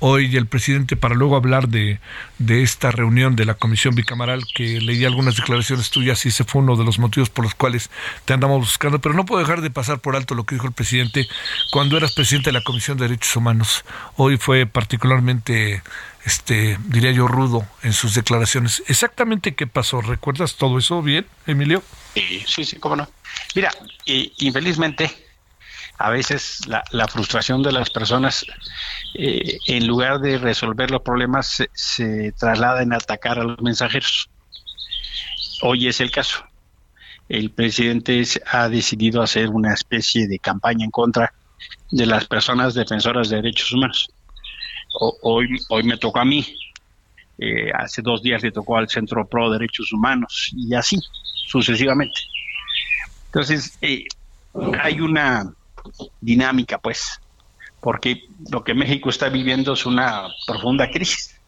[0.00, 2.00] hoy el presidente para luego hablar de,
[2.38, 6.62] de, esta reunión de la comisión bicamaral que leí algunas declaraciones tuyas y ese fue
[6.62, 7.90] uno de los motivos por los cuales
[8.24, 10.72] te andamos buscando, pero no puedo dejar de pasar por alto lo que dijo el
[10.72, 11.28] presidente
[11.70, 13.84] cuando eras presidente de la Comisión de Derechos Humanos.
[14.16, 15.82] Hoy fue particularmente
[16.24, 18.82] este diría yo rudo en sus declaraciones.
[18.88, 21.82] Exactamente qué pasó, ¿recuerdas todo eso bien, Emilio?
[22.14, 23.08] Sí, sí, cómo no.
[23.54, 23.70] Mira,
[24.04, 25.29] y, infelizmente
[26.00, 28.46] a veces la, frustración de las personas,
[29.14, 34.30] eh, en lugar de resolver los problemas, se, traslada en atacar a los mensajeros.
[35.60, 36.42] Hoy es el caso.
[37.28, 41.34] El presidente ha decidido hacer una especie de campaña en contra
[41.90, 44.10] de las personas defensoras de derechos humanos.
[45.20, 46.46] Hoy, hoy me tocó a mí,
[47.36, 50.98] eh, hace dos días le tocó al Centro Pro Derechos Humanos y así
[51.46, 52.20] sucesivamente.
[53.26, 54.06] Entonces, eh,
[54.80, 55.52] hay una
[56.20, 57.20] dinámica, pues,
[57.80, 61.40] porque lo que México está viviendo es una profunda crisis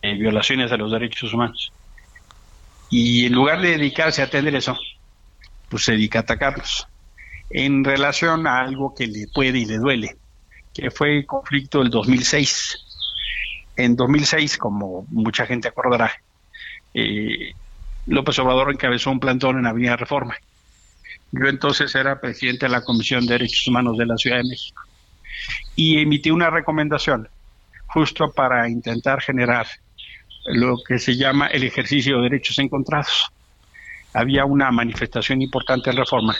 [0.00, 1.72] de violaciones de los derechos humanos.
[2.90, 4.76] Y en lugar de dedicarse a atender eso,
[5.68, 6.86] pues se dedica a atacarlos.
[7.50, 10.16] En relación a algo que le puede y le duele,
[10.74, 12.78] que fue el conflicto del 2006.
[13.76, 16.12] En 2006, como mucha gente acordará,
[16.94, 17.52] eh,
[18.06, 20.36] López Obrador encabezó un plantón en Avenida Reforma
[21.32, 24.82] yo entonces era presidente de la Comisión de Derechos Humanos de la Ciudad de México
[25.74, 27.28] y emití una recomendación
[27.86, 29.66] justo para intentar generar
[30.46, 33.30] lo que se llama el ejercicio de derechos encontrados.
[34.12, 36.36] Había una manifestación importante en reforma,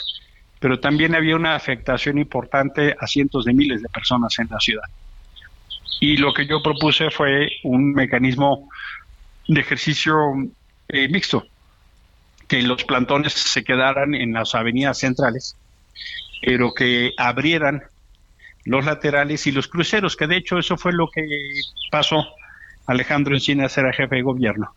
[0.59, 4.83] pero también había una afectación importante a cientos de miles de personas en la ciudad.
[5.99, 8.69] Y lo que yo propuse fue un mecanismo
[9.47, 10.15] de ejercicio
[10.89, 11.47] eh, mixto,
[12.53, 15.55] que los plantones se quedaran en las avenidas centrales,
[16.39, 17.81] pero que abrieran
[18.63, 21.25] los laterales y los cruceros, que de hecho eso fue lo que
[21.89, 22.23] pasó
[22.85, 24.75] Alejandro Encinas era jefe de gobierno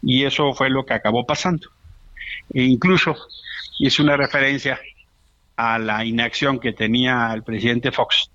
[0.00, 1.68] y eso fue lo que acabó pasando.
[2.54, 3.14] E incluso
[3.78, 4.80] hice una referencia
[5.56, 8.30] a la inacción que tenía el presidente Fox,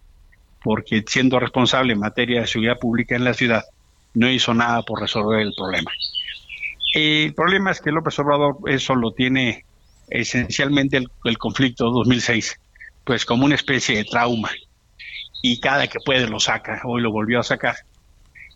[0.62, 3.64] porque siendo responsable en materia de seguridad pública en la ciudad,
[4.14, 5.90] no hizo nada por resolver el problema.
[6.94, 9.66] El problema es que López Obrador eso lo tiene
[10.10, 12.60] esencialmente el, el conflicto 2006,
[13.04, 14.52] pues como una especie de trauma.
[15.42, 17.76] Y cada que puede lo saca, hoy lo volvió a sacar,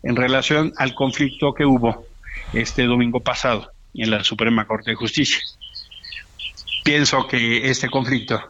[0.04, 2.06] en relación al conflicto que hubo
[2.52, 5.38] este domingo pasado en la Suprema Corte de Justicia.
[6.84, 8.40] Pienso que este conflicto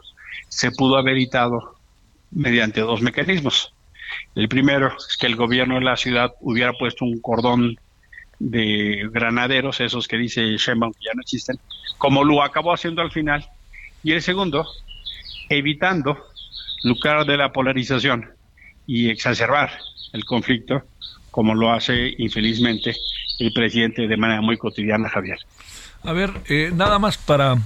[0.49, 1.77] se pudo haber evitado
[2.31, 3.73] mediante dos mecanismos.
[4.35, 7.79] El primero es que el gobierno de la ciudad hubiera puesto un cordón
[8.39, 11.59] de granaderos, esos que dice Sheinbaum que ya no existen,
[11.97, 13.47] como lo acabó haciendo al final.
[14.03, 14.67] Y el segundo,
[15.49, 16.17] evitando
[16.85, 18.31] lucrar de la polarización
[18.87, 19.71] y exacerbar
[20.13, 20.83] el conflicto,
[21.31, 22.97] como lo hace infelizmente
[23.39, 25.39] el presidente de manera muy cotidiana, Javier.
[26.03, 27.59] A ver, eh, nada más para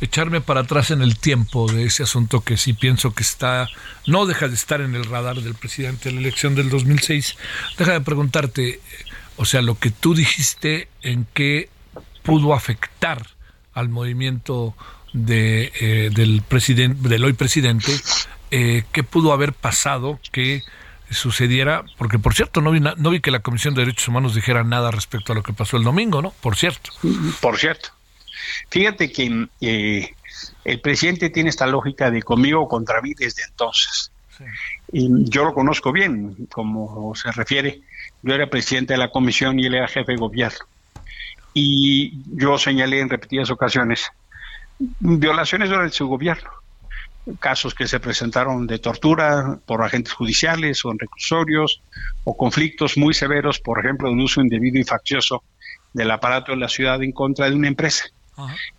[0.00, 3.68] echarme para atrás en el tiempo de ese asunto que sí pienso que está,
[4.06, 7.36] no deja de estar en el radar del presidente de la elección del 2006.
[7.78, 8.80] Deja de preguntarte,
[9.36, 11.68] o sea, lo que tú dijiste, en qué
[12.22, 13.26] pudo afectar
[13.72, 14.74] al movimiento
[15.12, 17.92] de, eh, del, presidente, del hoy presidente,
[18.50, 20.62] eh, qué pudo haber pasado que
[21.10, 24.64] sucediera, porque por cierto, no vi, no vi que la Comisión de Derechos Humanos dijera
[24.64, 26.32] nada respecto a lo que pasó el domingo, ¿no?
[26.40, 26.90] Por cierto.
[27.40, 27.90] Por cierto.
[28.70, 30.14] Fíjate que eh,
[30.64, 34.10] el presidente tiene esta lógica de conmigo o contra mí desde entonces.
[34.92, 37.80] Y yo lo conozco bien, como se refiere.
[38.26, 40.58] Yo era presidente de la comisión y él era jefe de gobierno.
[41.54, 44.10] Y yo señalé en repetidas ocasiones
[44.78, 46.50] violaciones durante su gobierno
[47.40, 51.82] casos que se presentaron de tortura por agentes judiciales o en reclusorios,
[52.24, 55.42] o conflictos muy severos, por ejemplo, de un uso indebido y faccioso
[55.92, 58.04] del aparato de la ciudad en contra de una empresa.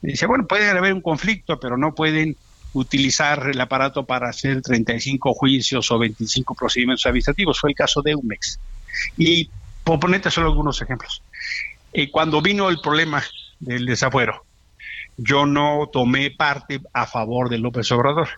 [0.02, 2.38] dice, bueno, puede haber un conflicto, pero no pueden
[2.74, 7.60] utilizar el aparato para hacer 35 juicios o 25 procedimientos administrativos.
[7.60, 8.60] Fue el caso de UMEX.
[9.18, 9.50] Y
[9.84, 11.22] por ponerte solo algunos ejemplos.
[11.94, 13.24] Eh, cuando vino el problema
[13.60, 14.46] del desafuero,
[15.18, 18.30] yo no tomé parte a favor de López Obrador.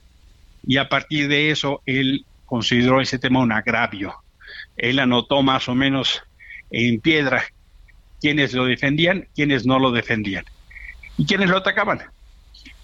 [0.66, 4.16] Y a partir de eso, él consideró ese tema un agravio.
[4.78, 6.22] Él anotó más o menos
[6.72, 7.44] en piedra
[8.22, 10.46] quienes lo defendían, quienes no lo defendían
[11.18, 12.02] y quienes lo atacaban.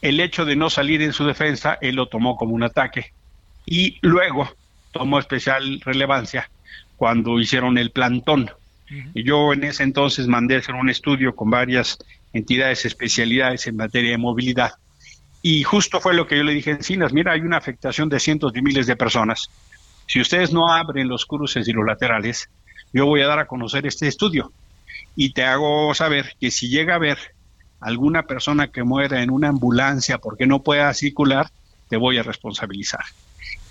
[0.01, 3.11] El hecho de no salir en su defensa, él lo tomó como un ataque
[3.65, 4.49] y luego
[4.91, 6.49] tomó especial relevancia
[6.97, 8.49] cuando hicieron el plantón.
[9.13, 11.97] Y yo en ese entonces mandé hacer un estudio con varias
[12.33, 14.73] entidades, especialidades en materia de movilidad.
[15.41, 18.19] Y justo fue lo que yo le dije a Encinas, mira, hay una afectación de
[18.19, 19.49] cientos de miles de personas.
[20.07, 22.49] Si ustedes no abren los cruces y los laterales,
[22.93, 24.51] yo voy a dar a conocer este estudio.
[25.15, 27.17] Y te hago saber que si llega a haber
[27.79, 31.49] alguna persona que muera en una ambulancia porque no pueda circular,
[31.89, 33.05] te voy a responsabilizar.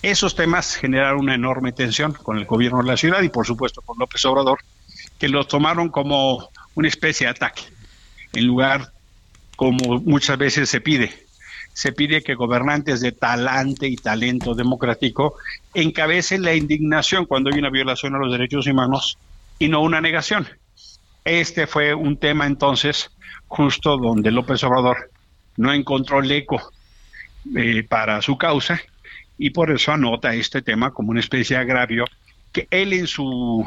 [0.04, 3.80] Esos temas generaron una enorme tensión con el gobierno de la ciudad y por supuesto
[3.80, 4.58] con López Obrador,
[5.18, 7.62] que los tomaron como una especie de ataque
[8.34, 8.92] en lugar
[9.56, 11.10] como muchas veces se pide.
[11.72, 15.36] Se pide que gobernantes de talante y talento democrático
[15.72, 19.16] encabecen la indignación cuando hay una violación a los derechos humanos
[19.58, 20.46] y no una negación.
[21.24, 23.10] Este fue un tema entonces
[23.48, 25.10] justo donde López Obrador
[25.56, 26.60] no encontró el eco
[27.56, 28.82] eh, para su causa
[29.38, 32.04] y por eso anota este tema como una especie de agravio
[32.52, 33.66] que él en su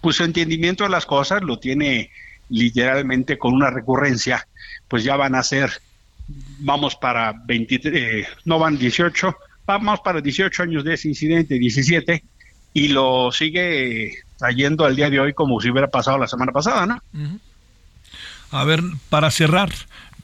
[0.00, 2.10] pues su entendimiento de las cosas lo tiene
[2.48, 4.46] literalmente con una recurrencia,
[4.88, 5.70] pues ya van a ser,
[6.58, 9.36] vamos para 23, eh, no van 18,
[9.66, 12.24] vamos para 18 años de ese incidente, 17,
[12.72, 16.86] y lo sigue trayendo al día de hoy como si hubiera pasado la semana pasada,
[16.86, 17.00] ¿no?
[18.50, 19.70] A ver, para cerrar,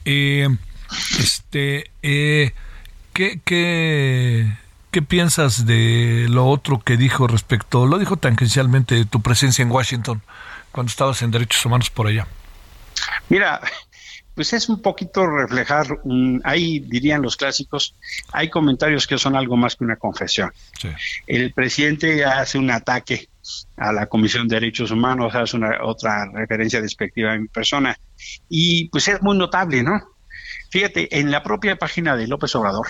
[0.04, 0.48] eh,
[1.20, 2.52] este, eh,
[3.16, 4.56] ¿qué, qué,
[4.90, 9.70] qué piensas de lo otro que dijo respecto, lo dijo tangencialmente de tu presencia en
[9.70, 10.22] Washington?
[10.76, 12.26] cuando estabas en derechos humanos por allá?
[13.30, 13.62] Mira,
[14.34, 15.86] pues es un poquito reflejar,
[16.44, 17.94] ahí dirían los clásicos,
[18.30, 20.52] hay comentarios que son algo más que una confesión.
[21.26, 23.30] El presidente hace un ataque
[23.78, 27.98] a la Comisión de Derechos Humanos, hace una otra referencia despectiva a mi persona,
[28.50, 29.98] y pues es muy notable, ¿no?
[30.70, 32.86] Fíjate, en la propia página de López Obrador,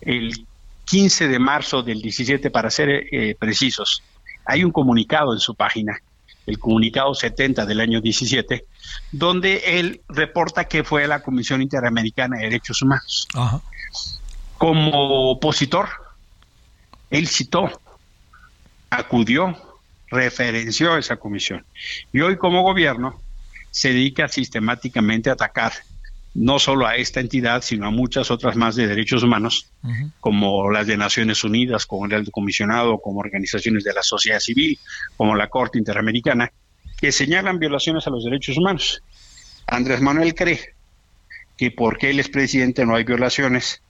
[0.00, 0.46] el
[0.84, 4.02] 15 de marzo del 17, para ser eh, precisos,
[4.44, 6.00] hay un comunicado en su página
[6.46, 8.64] el comunicado 70 del año 17,
[9.10, 13.26] donde él reporta que fue la Comisión Interamericana de Derechos Humanos.
[14.56, 15.88] Como opositor,
[17.10, 17.80] él citó,
[18.90, 19.56] acudió,
[20.08, 21.64] referenció a esa comisión.
[22.12, 23.20] Y hoy como gobierno
[23.70, 25.72] se dedica sistemáticamente a atacar
[26.36, 29.72] no solo a esta entidad, sino a muchas otras más de derechos humanos,
[30.20, 34.78] como las de Naciones Unidas, como el Alto Comisionado, como organizaciones de la sociedad civil,
[35.16, 36.52] como la Corte Interamericana,
[37.00, 39.02] que señalan violaciones a los derechos humanos.
[39.66, 40.74] Andrés Manuel cree
[41.56, 43.82] que porque él es presidente no hay violaciones.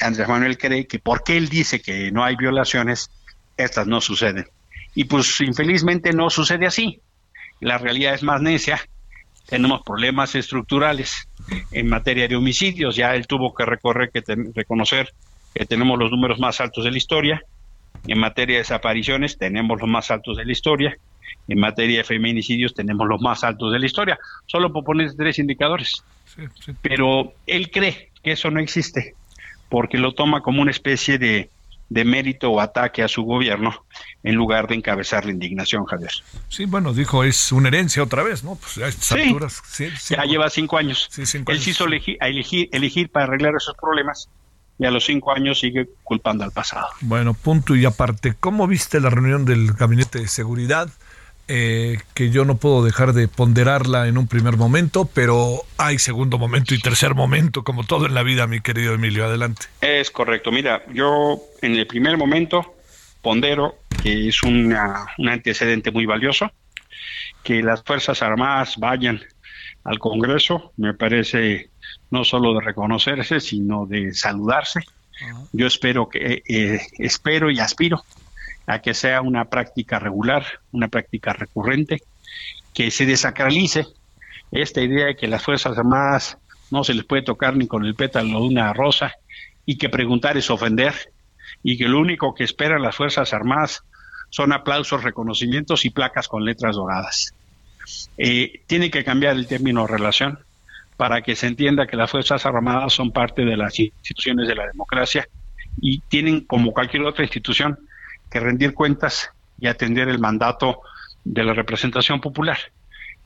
[0.00, 3.10] Andrés Manuel cree que porque él dice que no hay violaciones,
[3.56, 4.46] estas no suceden.
[4.94, 7.00] Y pues infelizmente no sucede así.
[7.60, 8.78] La realidad es más necia
[9.48, 11.27] tenemos problemas estructurales
[11.70, 12.96] en materia de homicidios.
[12.96, 14.22] Ya él tuvo que recorrer, que
[14.54, 15.12] reconocer
[15.54, 17.42] que tenemos los números más altos de la historia.
[18.06, 20.96] En materia de desapariciones tenemos los más altos de la historia.
[21.46, 24.18] En materia de feminicidios tenemos los más altos de la historia.
[24.46, 26.04] Solo por poner tres indicadores.
[26.82, 29.14] Pero él cree que eso no existe
[29.68, 31.50] porque lo toma como una especie de
[31.88, 33.84] de mérito o ataque a su gobierno
[34.22, 36.10] en lugar de encabezar la indignación, Javier.
[36.48, 38.56] Sí, bueno, dijo, es una herencia otra vez, ¿no?
[38.56, 39.62] Pues a estas alturas.
[39.66, 41.08] Sí, ya lleva cinco años.
[41.10, 44.28] Sí, cinco Él quiso elegir, elegir, elegir para arreglar esos problemas
[44.78, 46.88] y a los cinco años sigue culpando al pasado.
[47.00, 50.88] Bueno, punto y aparte, ¿cómo viste la reunión del Gabinete de Seguridad?
[51.50, 56.36] Eh, que yo no puedo dejar de ponderarla en un primer momento, pero hay segundo
[56.36, 59.24] momento y tercer momento, como todo en la vida, mi querido Emilio.
[59.24, 59.66] Adelante.
[59.80, 60.52] Es correcto.
[60.52, 62.74] Mira, yo en el primer momento
[63.22, 66.50] pondero que es un antecedente muy valioso,
[67.42, 69.20] que las Fuerzas Armadas vayan
[69.84, 71.70] al Congreso, me parece
[72.10, 74.80] no solo de reconocerse, sino de saludarse.
[75.52, 78.04] Yo espero que eh, espero y aspiro
[78.68, 82.02] a que sea una práctica regular, una práctica recurrente,
[82.74, 83.86] que se desacralice
[84.52, 86.36] esta idea de que las Fuerzas Armadas
[86.70, 89.14] no se les puede tocar ni con el pétalo de una rosa
[89.64, 90.94] y que preguntar es ofender
[91.62, 93.82] y que lo único que esperan las Fuerzas Armadas
[94.28, 97.34] son aplausos, reconocimientos y placas con letras doradas.
[98.18, 100.40] Eh, tiene que cambiar el término relación
[100.98, 104.66] para que se entienda que las Fuerzas Armadas son parte de las instituciones de la
[104.66, 105.26] democracia
[105.80, 107.78] y tienen, como cualquier otra institución,
[108.30, 110.80] que rendir cuentas y atender el mandato
[111.24, 112.58] de la representación popular.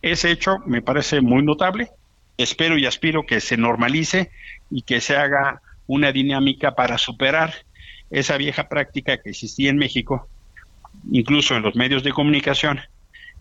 [0.00, 1.90] Ese hecho me parece muy notable.
[2.36, 4.30] Espero y aspiro que se normalice
[4.70, 7.54] y que se haga una dinámica para superar
[8.10, 10.28] esa vieja práctica que existía en México,
[11.10, 12.80] incluso en los medios de comunicación,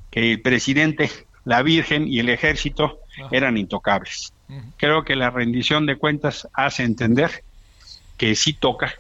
[0.10, 1.10] que el presidente,
[1.46, 3.00] la Virgen y el ejército
[3.32, 4.34] eran intocables.
[4.78, 7.44] Creo que la rendición de cuentas hace entender
[8.18, 8.94] que sí toca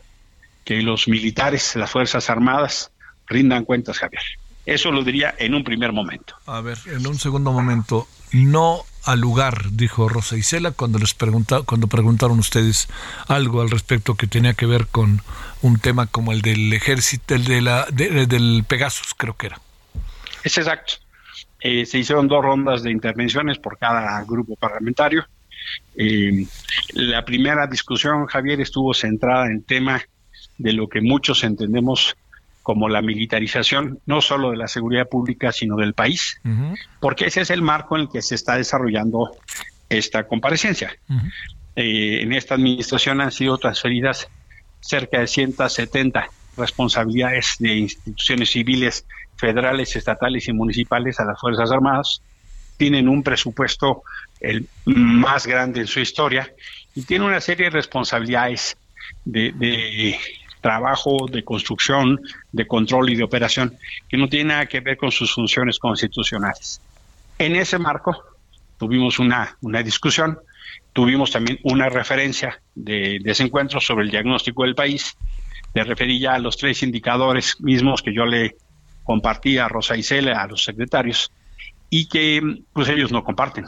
[0.64, 2.91] que los militares, las Fuerzas Armadas,
[3.28, 4.22] rindan cuentas, Javier.
[4.66, 6.36] Eso lo diría en un primer momento.
[6.45, 11.62] A ver, en un segundo momento, no al lugar, dijo Rosa Isela cuando les pregunta,
[11.64, 12.88] cuando preguntaron ustedes
[13.28, 15.22] algo al respecto que tenía que ver con
[15.64, 19.59] un tema como el del ejército, el de la, del Pegasus, creo que era.
[20.43, 20.93] Es exacto.
[21.59, 25.26] Eh, se hicieron dos rondas de intervenciones por cada grupo parlamentario.
[25.95, 26.45] Eh,
[26.93, 30.01] la primera discusión, Javier, estuvo centrada en el tema
[30.62, 32.16] de lo que muchos entendemos
[32.64, 36.39] como la militarización, no solo de la seguridad pública, sino del país,
[36.99, 39.32] porque ese es el marco en el que se está desarrollando
[39.89, 40.95] esta comparecencia.
[41.76, 44.28] Eh, en esta administración han sido transferidas
[44.80, 49.05] cerca de 170 responsabilidades de instituciones civiles
[49.38, 52.22] federales, estatales y municipales a las Fuerzas Armadas.
[52.78, 54.03] Tienen un presupuesto
[54.39, 56.51] el más grande en su historia
[56.93, 58.78] y tienen una serie de responsabilidades
[59.26, 60.20] de, de
[60.62, 65.12] trabajo de construcción, de control y de operación, que no tiene nada que ver con
[65.12, 66.80] sus funciones constitucionales.
[67.38, 68.24] En ese marco
[68.78, 70.39] tuvimos una, una discusión,
[70.93, 75.18] tuvimos también una referencia de, ese encuentro sobre el diagnóstico del país,
[75.74, 78.55] le referí ya a los tres indicadores mismos que yo le
[79.03, 81.32] compartí a Rosa Isela, a los secretarios,
[81.89, 82.41] y que
[82.74, 83.66] pues ellos no comparten.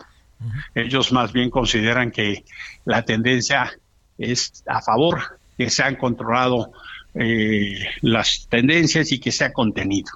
[0.76, 2.44] Ellos más bien consideran que
[2.86, 3.72] la tendencia
[4.18, 6.72] es a favor que se han controlado
[7.16, 10.12] eh, las tendencias y que se ha contenido.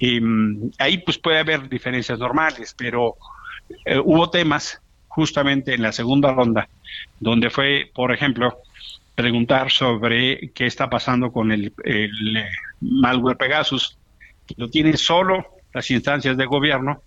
[0.00, 3.16] Mm, ahí pues puede haber diferencias normales, pero
[3.84, 6.68] eh, hubo temas justamente en la segunda ronda
[7.18, 8.58] donde fue, por ejemplo,
[9.14, 12.44] preguntar sobre qué está pasando con el, el
[12.80, 13.98] malware Pegasus,
[14.46, 15.44] que lo tienen solo
[15.74, 17.02] las instancias de gobierno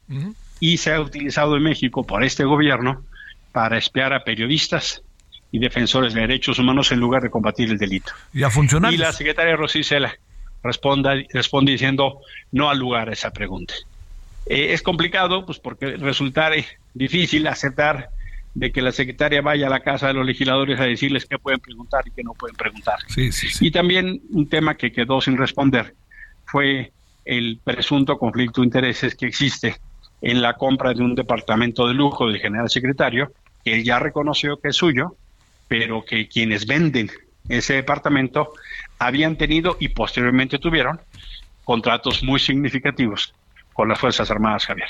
[0.60, 3.04] y se ha utilizado en México por este gobierno
[3.52, 5.04] para espiar a periodistas,
[5.52, 8.14] y defensores de derechos humanos en lugar de combatir el delito.
[8.34, 8.94] Y a funcionar.
[8.94, 10.18] Y la secretaria Rosicela
[10.64, 12.22] responde, responde diciendo
[12.52, 13.74] no al lugar a esa pregunta.
[14.46, 16.50] Eh, es complicado, pues porque resulta
[16.94, 18.10] difícil aceptar
[18.54, 21.60] de que la secretaria vaya a la casa de los legisladores a decirles qué pueden
[21.60, 23.00] preguntar y qué no pueden preguntar.
[23.08, 23.68] Sí, sí, sí.
[23.68, 25.96] Y también un tema que quedó sin responder
[26.46, 26.92] fue
[27.24, 29.78] el presunto conflicto de intereses que existe
[30.22, 33.32] en la compra de un departamento de lujo del general secretario,
[33.64, 35.16] que él ya reconoció que es suyo,
[35.72, 37.10] pero que quienes venden
[37.48, 38.52] ese departamento
[39.00, 41.00] habían tenido y posteriormente tuvieron
[41.64, 43.34] contratos muy significativos
[43.72, 44.90] con las Fuerzas Armadas, Javier.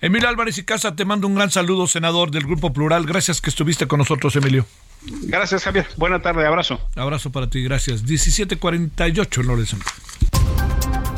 [0.00, 3.06] Emilio Álvarez y Casa, te mando un gran saludo, senador del Grupo Plural.
[3.06, 4.64] Gracias que estuviste con nosotros, Emilio.
[5.02, 5.88] Gracias, Javier.
[5.96, 6.80] Buena tarde, abrazo.
[6.94, 8.04] Abrazo para ti, gracias.
[8.04, 9.78] 1748, Lorenzo.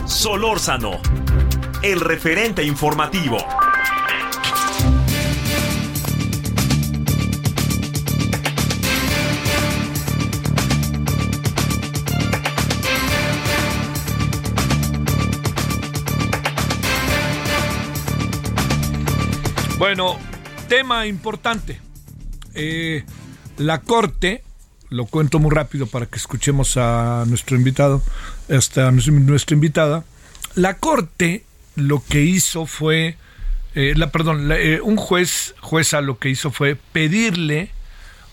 [0.06, 1.02] Solórzano,
[1.82, 3.36] el referente informativo.
[19.78, 20.16] Bueno,
[20.68, 21.78] tema importante.
[22.54, 23.04] Eh,
[23.58, 24.42] la Corte
[24.88, 28.02] lo cuento muy rápido para que escuchemos a nuestro invitado,
[28.48, 30.04] hasta nuestra invitada.
[30.54, 33.16] La Corte lo que hizo fue,
[33.74, 37.70] eh, la, perdón, eh, un juez, jueza lo que hizo fue pedirle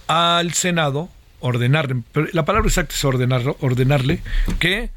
[0.07, 1.09] al Senado,
[1.41, 4.21] ordenarle, la palabra exacta es ordenarlo, ordenarle,
[4.59, 4.91] que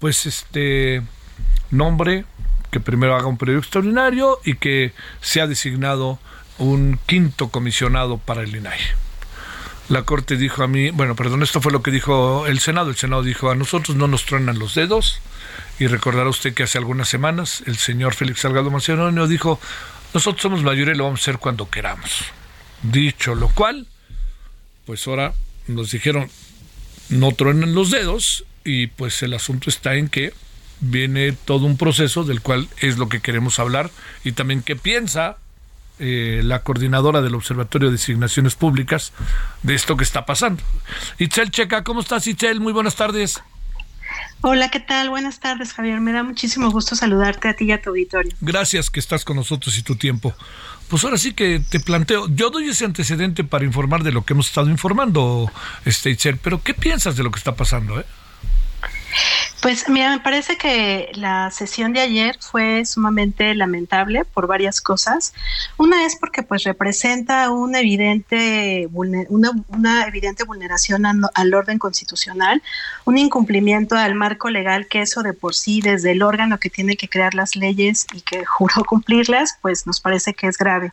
[0.00, 1.02] pues este
[1.70, 2.24] nombre,
[2.72, 6.18] que primero haga un periodo extraordinario y que sea designado
[6.58, 8.80] un quinto comisionado para el INAI.
[9.90, 12.88] La Corte dijo a mí, bueno, perdón, esto fue lo que dijo el Senado.
[12.88, 15.20] El Senado dijo, a nosotros no nos truenan los dedos.
[15.78, 19.60] Y recordará usted que hace algunas semanas el señor Félix Salgado Macedonio dijo,
[20.14, 22.24] nosotros somos mayoría y lo vamos a hacer cuando queramos.
[22.82, 23.86] Dicho lo cual,
[24.86, 25.34] pues ahora
[25.66, 26.30] nos dijeron,
[27.10, 30.32] no truenen los dedos y pues el asunto está en que
[30.82, 33.90] viene todo un proceso del cual es lo que queremos hablar
[34.24, 35.38] y también qué piensa
[35.98, 39.12] eh, la coordinadora del Observatorio de Designaciones Públicas
[39.62, 40.62] de esto que está pasando.
[41.18, 42.60] Itzel Checa, ¿cómo estás Itzel?
[42.60, 43.40] Muy buenas tardes.
[44.40, 45.08] Hola, ¿qué tal?
[45.08, 46.00] Buenas tardes, Javier.
[46.00, 48.32] Me da muchísimo gusto saludarte a ti y a tu auditorio.
[48.40, 50.34] Gracias que estás con nosotros y tu tiempo.
[50.88, 54.32] Pues ahora sí que te planteo, yo doy ese antecedente para informar de lo que
[54.34, 55.50] hemos estado informando,
[55.84, 58.00] este Itzel, pero ¿qué piensas de lo que está pasando?
[58.00, 58.04] Eh?
[59.62, 65.32] Pues mira, me parece que la sesión de ayer fue sumamente lamentable por varias cosas.
[65.78, 72.60] Una es porque pues representa una evidente vulneración al orden constitucional,
[73.04, 76.96] un incumplimiento al marco legal que eso de por sí desde el órgano que tiene
[76.96, 80.92] que crear las leyes y que juró cumplirlas, pues nos parece que es grave.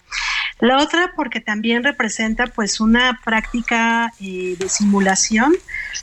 [0.60, 5.56] La otra porque también representa pues una práctica eh, de simulación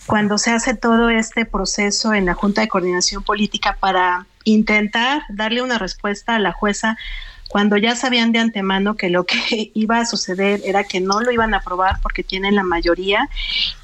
[0.07, 5.63] cuando se hace todo este proceso en la Junta de Coordinación Política para intentar darle
[5.63, 6.97] una respuesta a la jueza
[7.49, 11.31] cuando ya sabían de antemano que lo que iba a suceder era que no lo
[11.31, 13.29] iban a aprobar porque tienen la mayoría.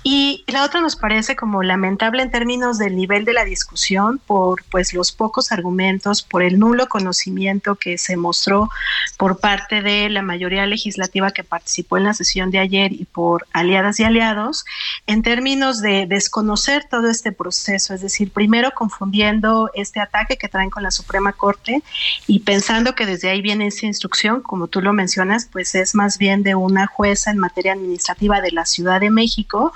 [0.02, 4.64] Y la otra nos parece como lamentable en términos del nivel de la discusión por
[4.64, 8.68] pues los pocos argumentos, por el nulo conocimiento que se mostró
[9.16, 13.46] por parte de la mayoría legislativa que participó en la sesión de ayer y por
[13.52, 14.64] aliadas y aliados,
[15.06, 20.70] en términos de desconocer todo este proceso, es decir, primero confundiendo este ataque que traen
[20.70, 21.82] con la Suprema Corte
[22.26, 26.16] y pensando que desde ahí viene esa instrucción, como tú lo mencionas, pues es más
[26.16, 29.72] bien de una jueza en materia administrativa de la Ciudad de México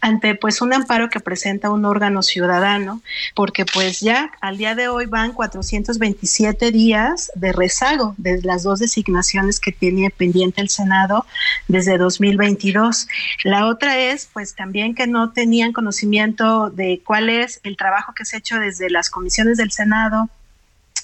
[0.00, 3.02] ante pues un amparo que presenta un órgano ciudadano,
[3.34, 8.80] porque pues ya al día de hoy van 427 días de rezago de las dos
[8.80, 11.26] designaciones que tiene pendiente el Senado
[11.68, 13.06] desde 2022.
[13.44, 18.24] La otra es pues también que no tenían conocimiento de cuál es el trabajo que
[18.24, 20.30] se ha hecho desde las comisiones del Senado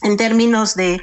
[0.03, 1.01] en términos de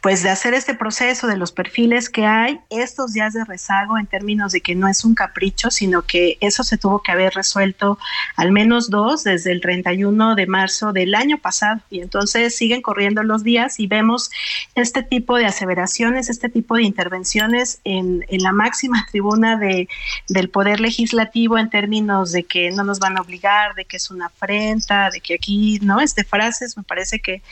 [0.00, 4.06] pues de hacer este proceso de los perfiles que hay estos días de rezago en
[4.06, 7.98] términos de que no es un capricho sino que eso se tuvo que haber resuelto
[8.36, 11.80] al menos dos desde el 31 de marzo del año pasado.
[11.90, 14.30] Y entonces siguen corriendo los días y vemos
[14.74, 19.88] este tipo de aseveraciones este tipo de intervenciones en, en la máxima tribuna de,
[20.28, 24.10] del poder legislativo en términos de que no nos van a obligar de que es
[24.10, 27.42] una afrenta de que aquí no es de frases me parece que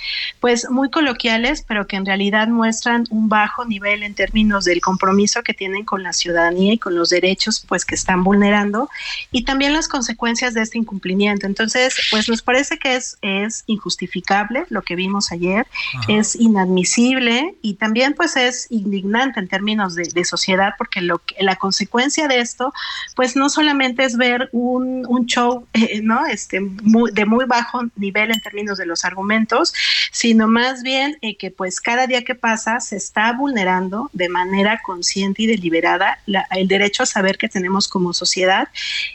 [0.41, 5.43] pues muy coloquiales, pero que en realidad muestran un bajo nivel en términos del compromiso
[5.43, 8.89] que tienen con la ciudadanía y con los derechos pues que están vulnerando
[9.31, 11.47] y también las consecuencias de este incumplimiento.
[11.47, 15.67] Entonces, pues nos parece que es, es injustificable lo que vimos ayer,
[16.09, 21.57] es inadmisible y también pues es indignante en términos de, sociedad porque lo que, la
[21.57, 22.73] consecuencia de esto
[23.15, 27.83] pues no solamente es ver un, un show eh, no este muy, de muy bajo
[27.97, 29.75] nivel en términos de los argumentos,
[30.11, 34.81] sino más bien eh, que pues cada día que pasa se está vulnerando de manera
[34.85, 36.19] consciente y deliberada
[36.51, 38.69] el derecho a saber que tenemos como sociedad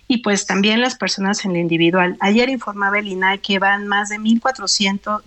[0.08, 2.18] y pues también las personas en lo individual.
[2.20, 5.24] Ayer informaba el INAI que van más de 1.400,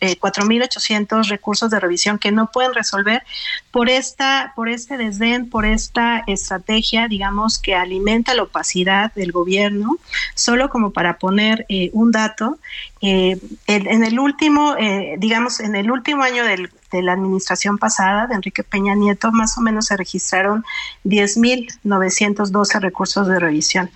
[0.00, 3.22] 4.800 eh, recursos de revisión que no pueden resolver
[3.70, 9.98] por, esta, por este desdén, por esta estrategia, digamos, que alimenta la opacidad del gobierno.
[10.34, 12.58] Solo como para poner eh, un dato,
[13.02, 14.76] en, en, el último,
[15.16, 19.56] digamos, en el último año del de la administración pasada de Enrique Peña Nieto, más
[19.58, 20.64] o menos se registraron
[21.04, 23.90] 10.912 recursos de revisión.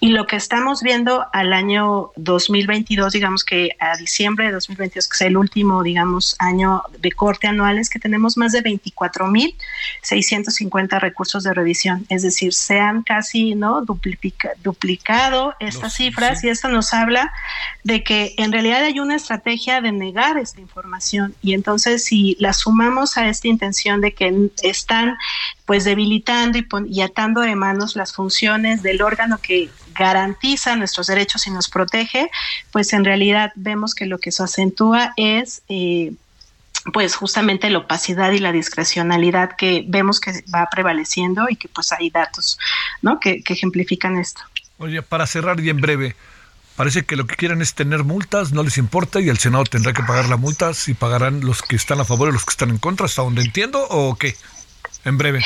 [0.00, 5.14] Y lo que estamos viendo al año 2022, digamos que a diciembre de 2022, que
[5.16, 11.42] es el último, digamos, año de corte anual, es que tenemos más de 24.650 recursos
[11.42, 12.06] de revisión.
[12.10, 13.84] Es decir, se han casi ¿no?
[13.84, 17.32] duplicado estas cifras y esto nos habla
[17.82, 21.34] de que en realidad hay una estrategia de negar esta información.
[21.42, 25.16] Y entonces, si la sumamos a esta intención de que están
[25.66, 31.46] pues debilitando y, y atando de manos las funciones del órgano que garantiza nuestros derechos
[31.46, 32.30] y nos protege,
[32.70, 36.12] pues en realidad vemos que lo que se acentúa es eh,
[36.92, 41.92] pues justamente la opacidad y la discrecionalidad que vemos que va prevaleciendo y que pues
[41.92, 42.58] hay datos
[43.02, 43.20] ¿no?
[43.20, 44.42] que, que ejemplifican esto.
[44.78, 46.16] Oye, para cerrar y en breve,
[46.78, 49.92] parece que lo que quieren es tener multas, no les importa y el Senado tendrá
[49.92, 52.70] que pagar las multas y pagarán los que están a favor y los que están
[52.70, 54.36] en contra, hasta donde entiendo, o qué?
[55.08, 55.42] En breve.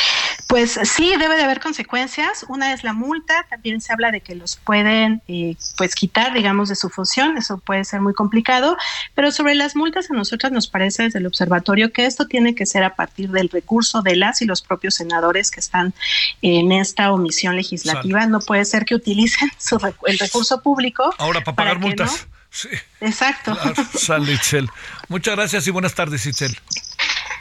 [0.48, 2.44] Pues sí, debe de haber consecuencias.
[2.48, 6.68] Una es la multa, también se habla de que los pueden eh, pues quitar, digamos,
[6.68, 8.76] de su función, eso puede ser muy complicado,
[9.14, 12.66] pero sobre las multas a nosotros nos parece desde el observatorio que esto tiene que
[12.66, 15.94] ser a partir del recurso de las y los propios senadores que están
[16.42, 18.26] en esta omisión legislativa.
[18.26, 21.14] No puede ser que utilicen su, el recurso público.
[21.18, 22.26] Ahora para pagar multas.
[22.50, 22.68] Sí.
[23.00, 23.56] Exacto.
[23.96, 24.68] sale Itzel.
[25.08, 26.58] Muchas gracias y buenas tardes, Itzel.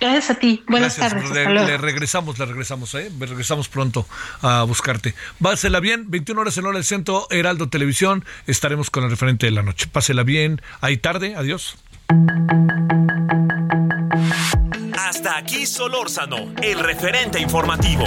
[0.02, 0.64] Gracias a ti.
[0.68, 1.30] Buenas tardes.
[1.30, 3.12] Le, regresamos, le regresamos, ¿eh?
[3.20, 4.08] Regresamos pronto
[4.42, 5.14] a buscarte.
[5.40, 8.26] Pásela bien, 21 horas en hora del centro, Heraldo Televisión.
[8.48, 9.86] Estaremos con el referente de la noche.
[9.92, 10.60] Pásela bien.
[10.82, 11.78] Ahí tarde, adiós.
[14.98, 18.06] Hasta aquí Solórzano, el referente informativo.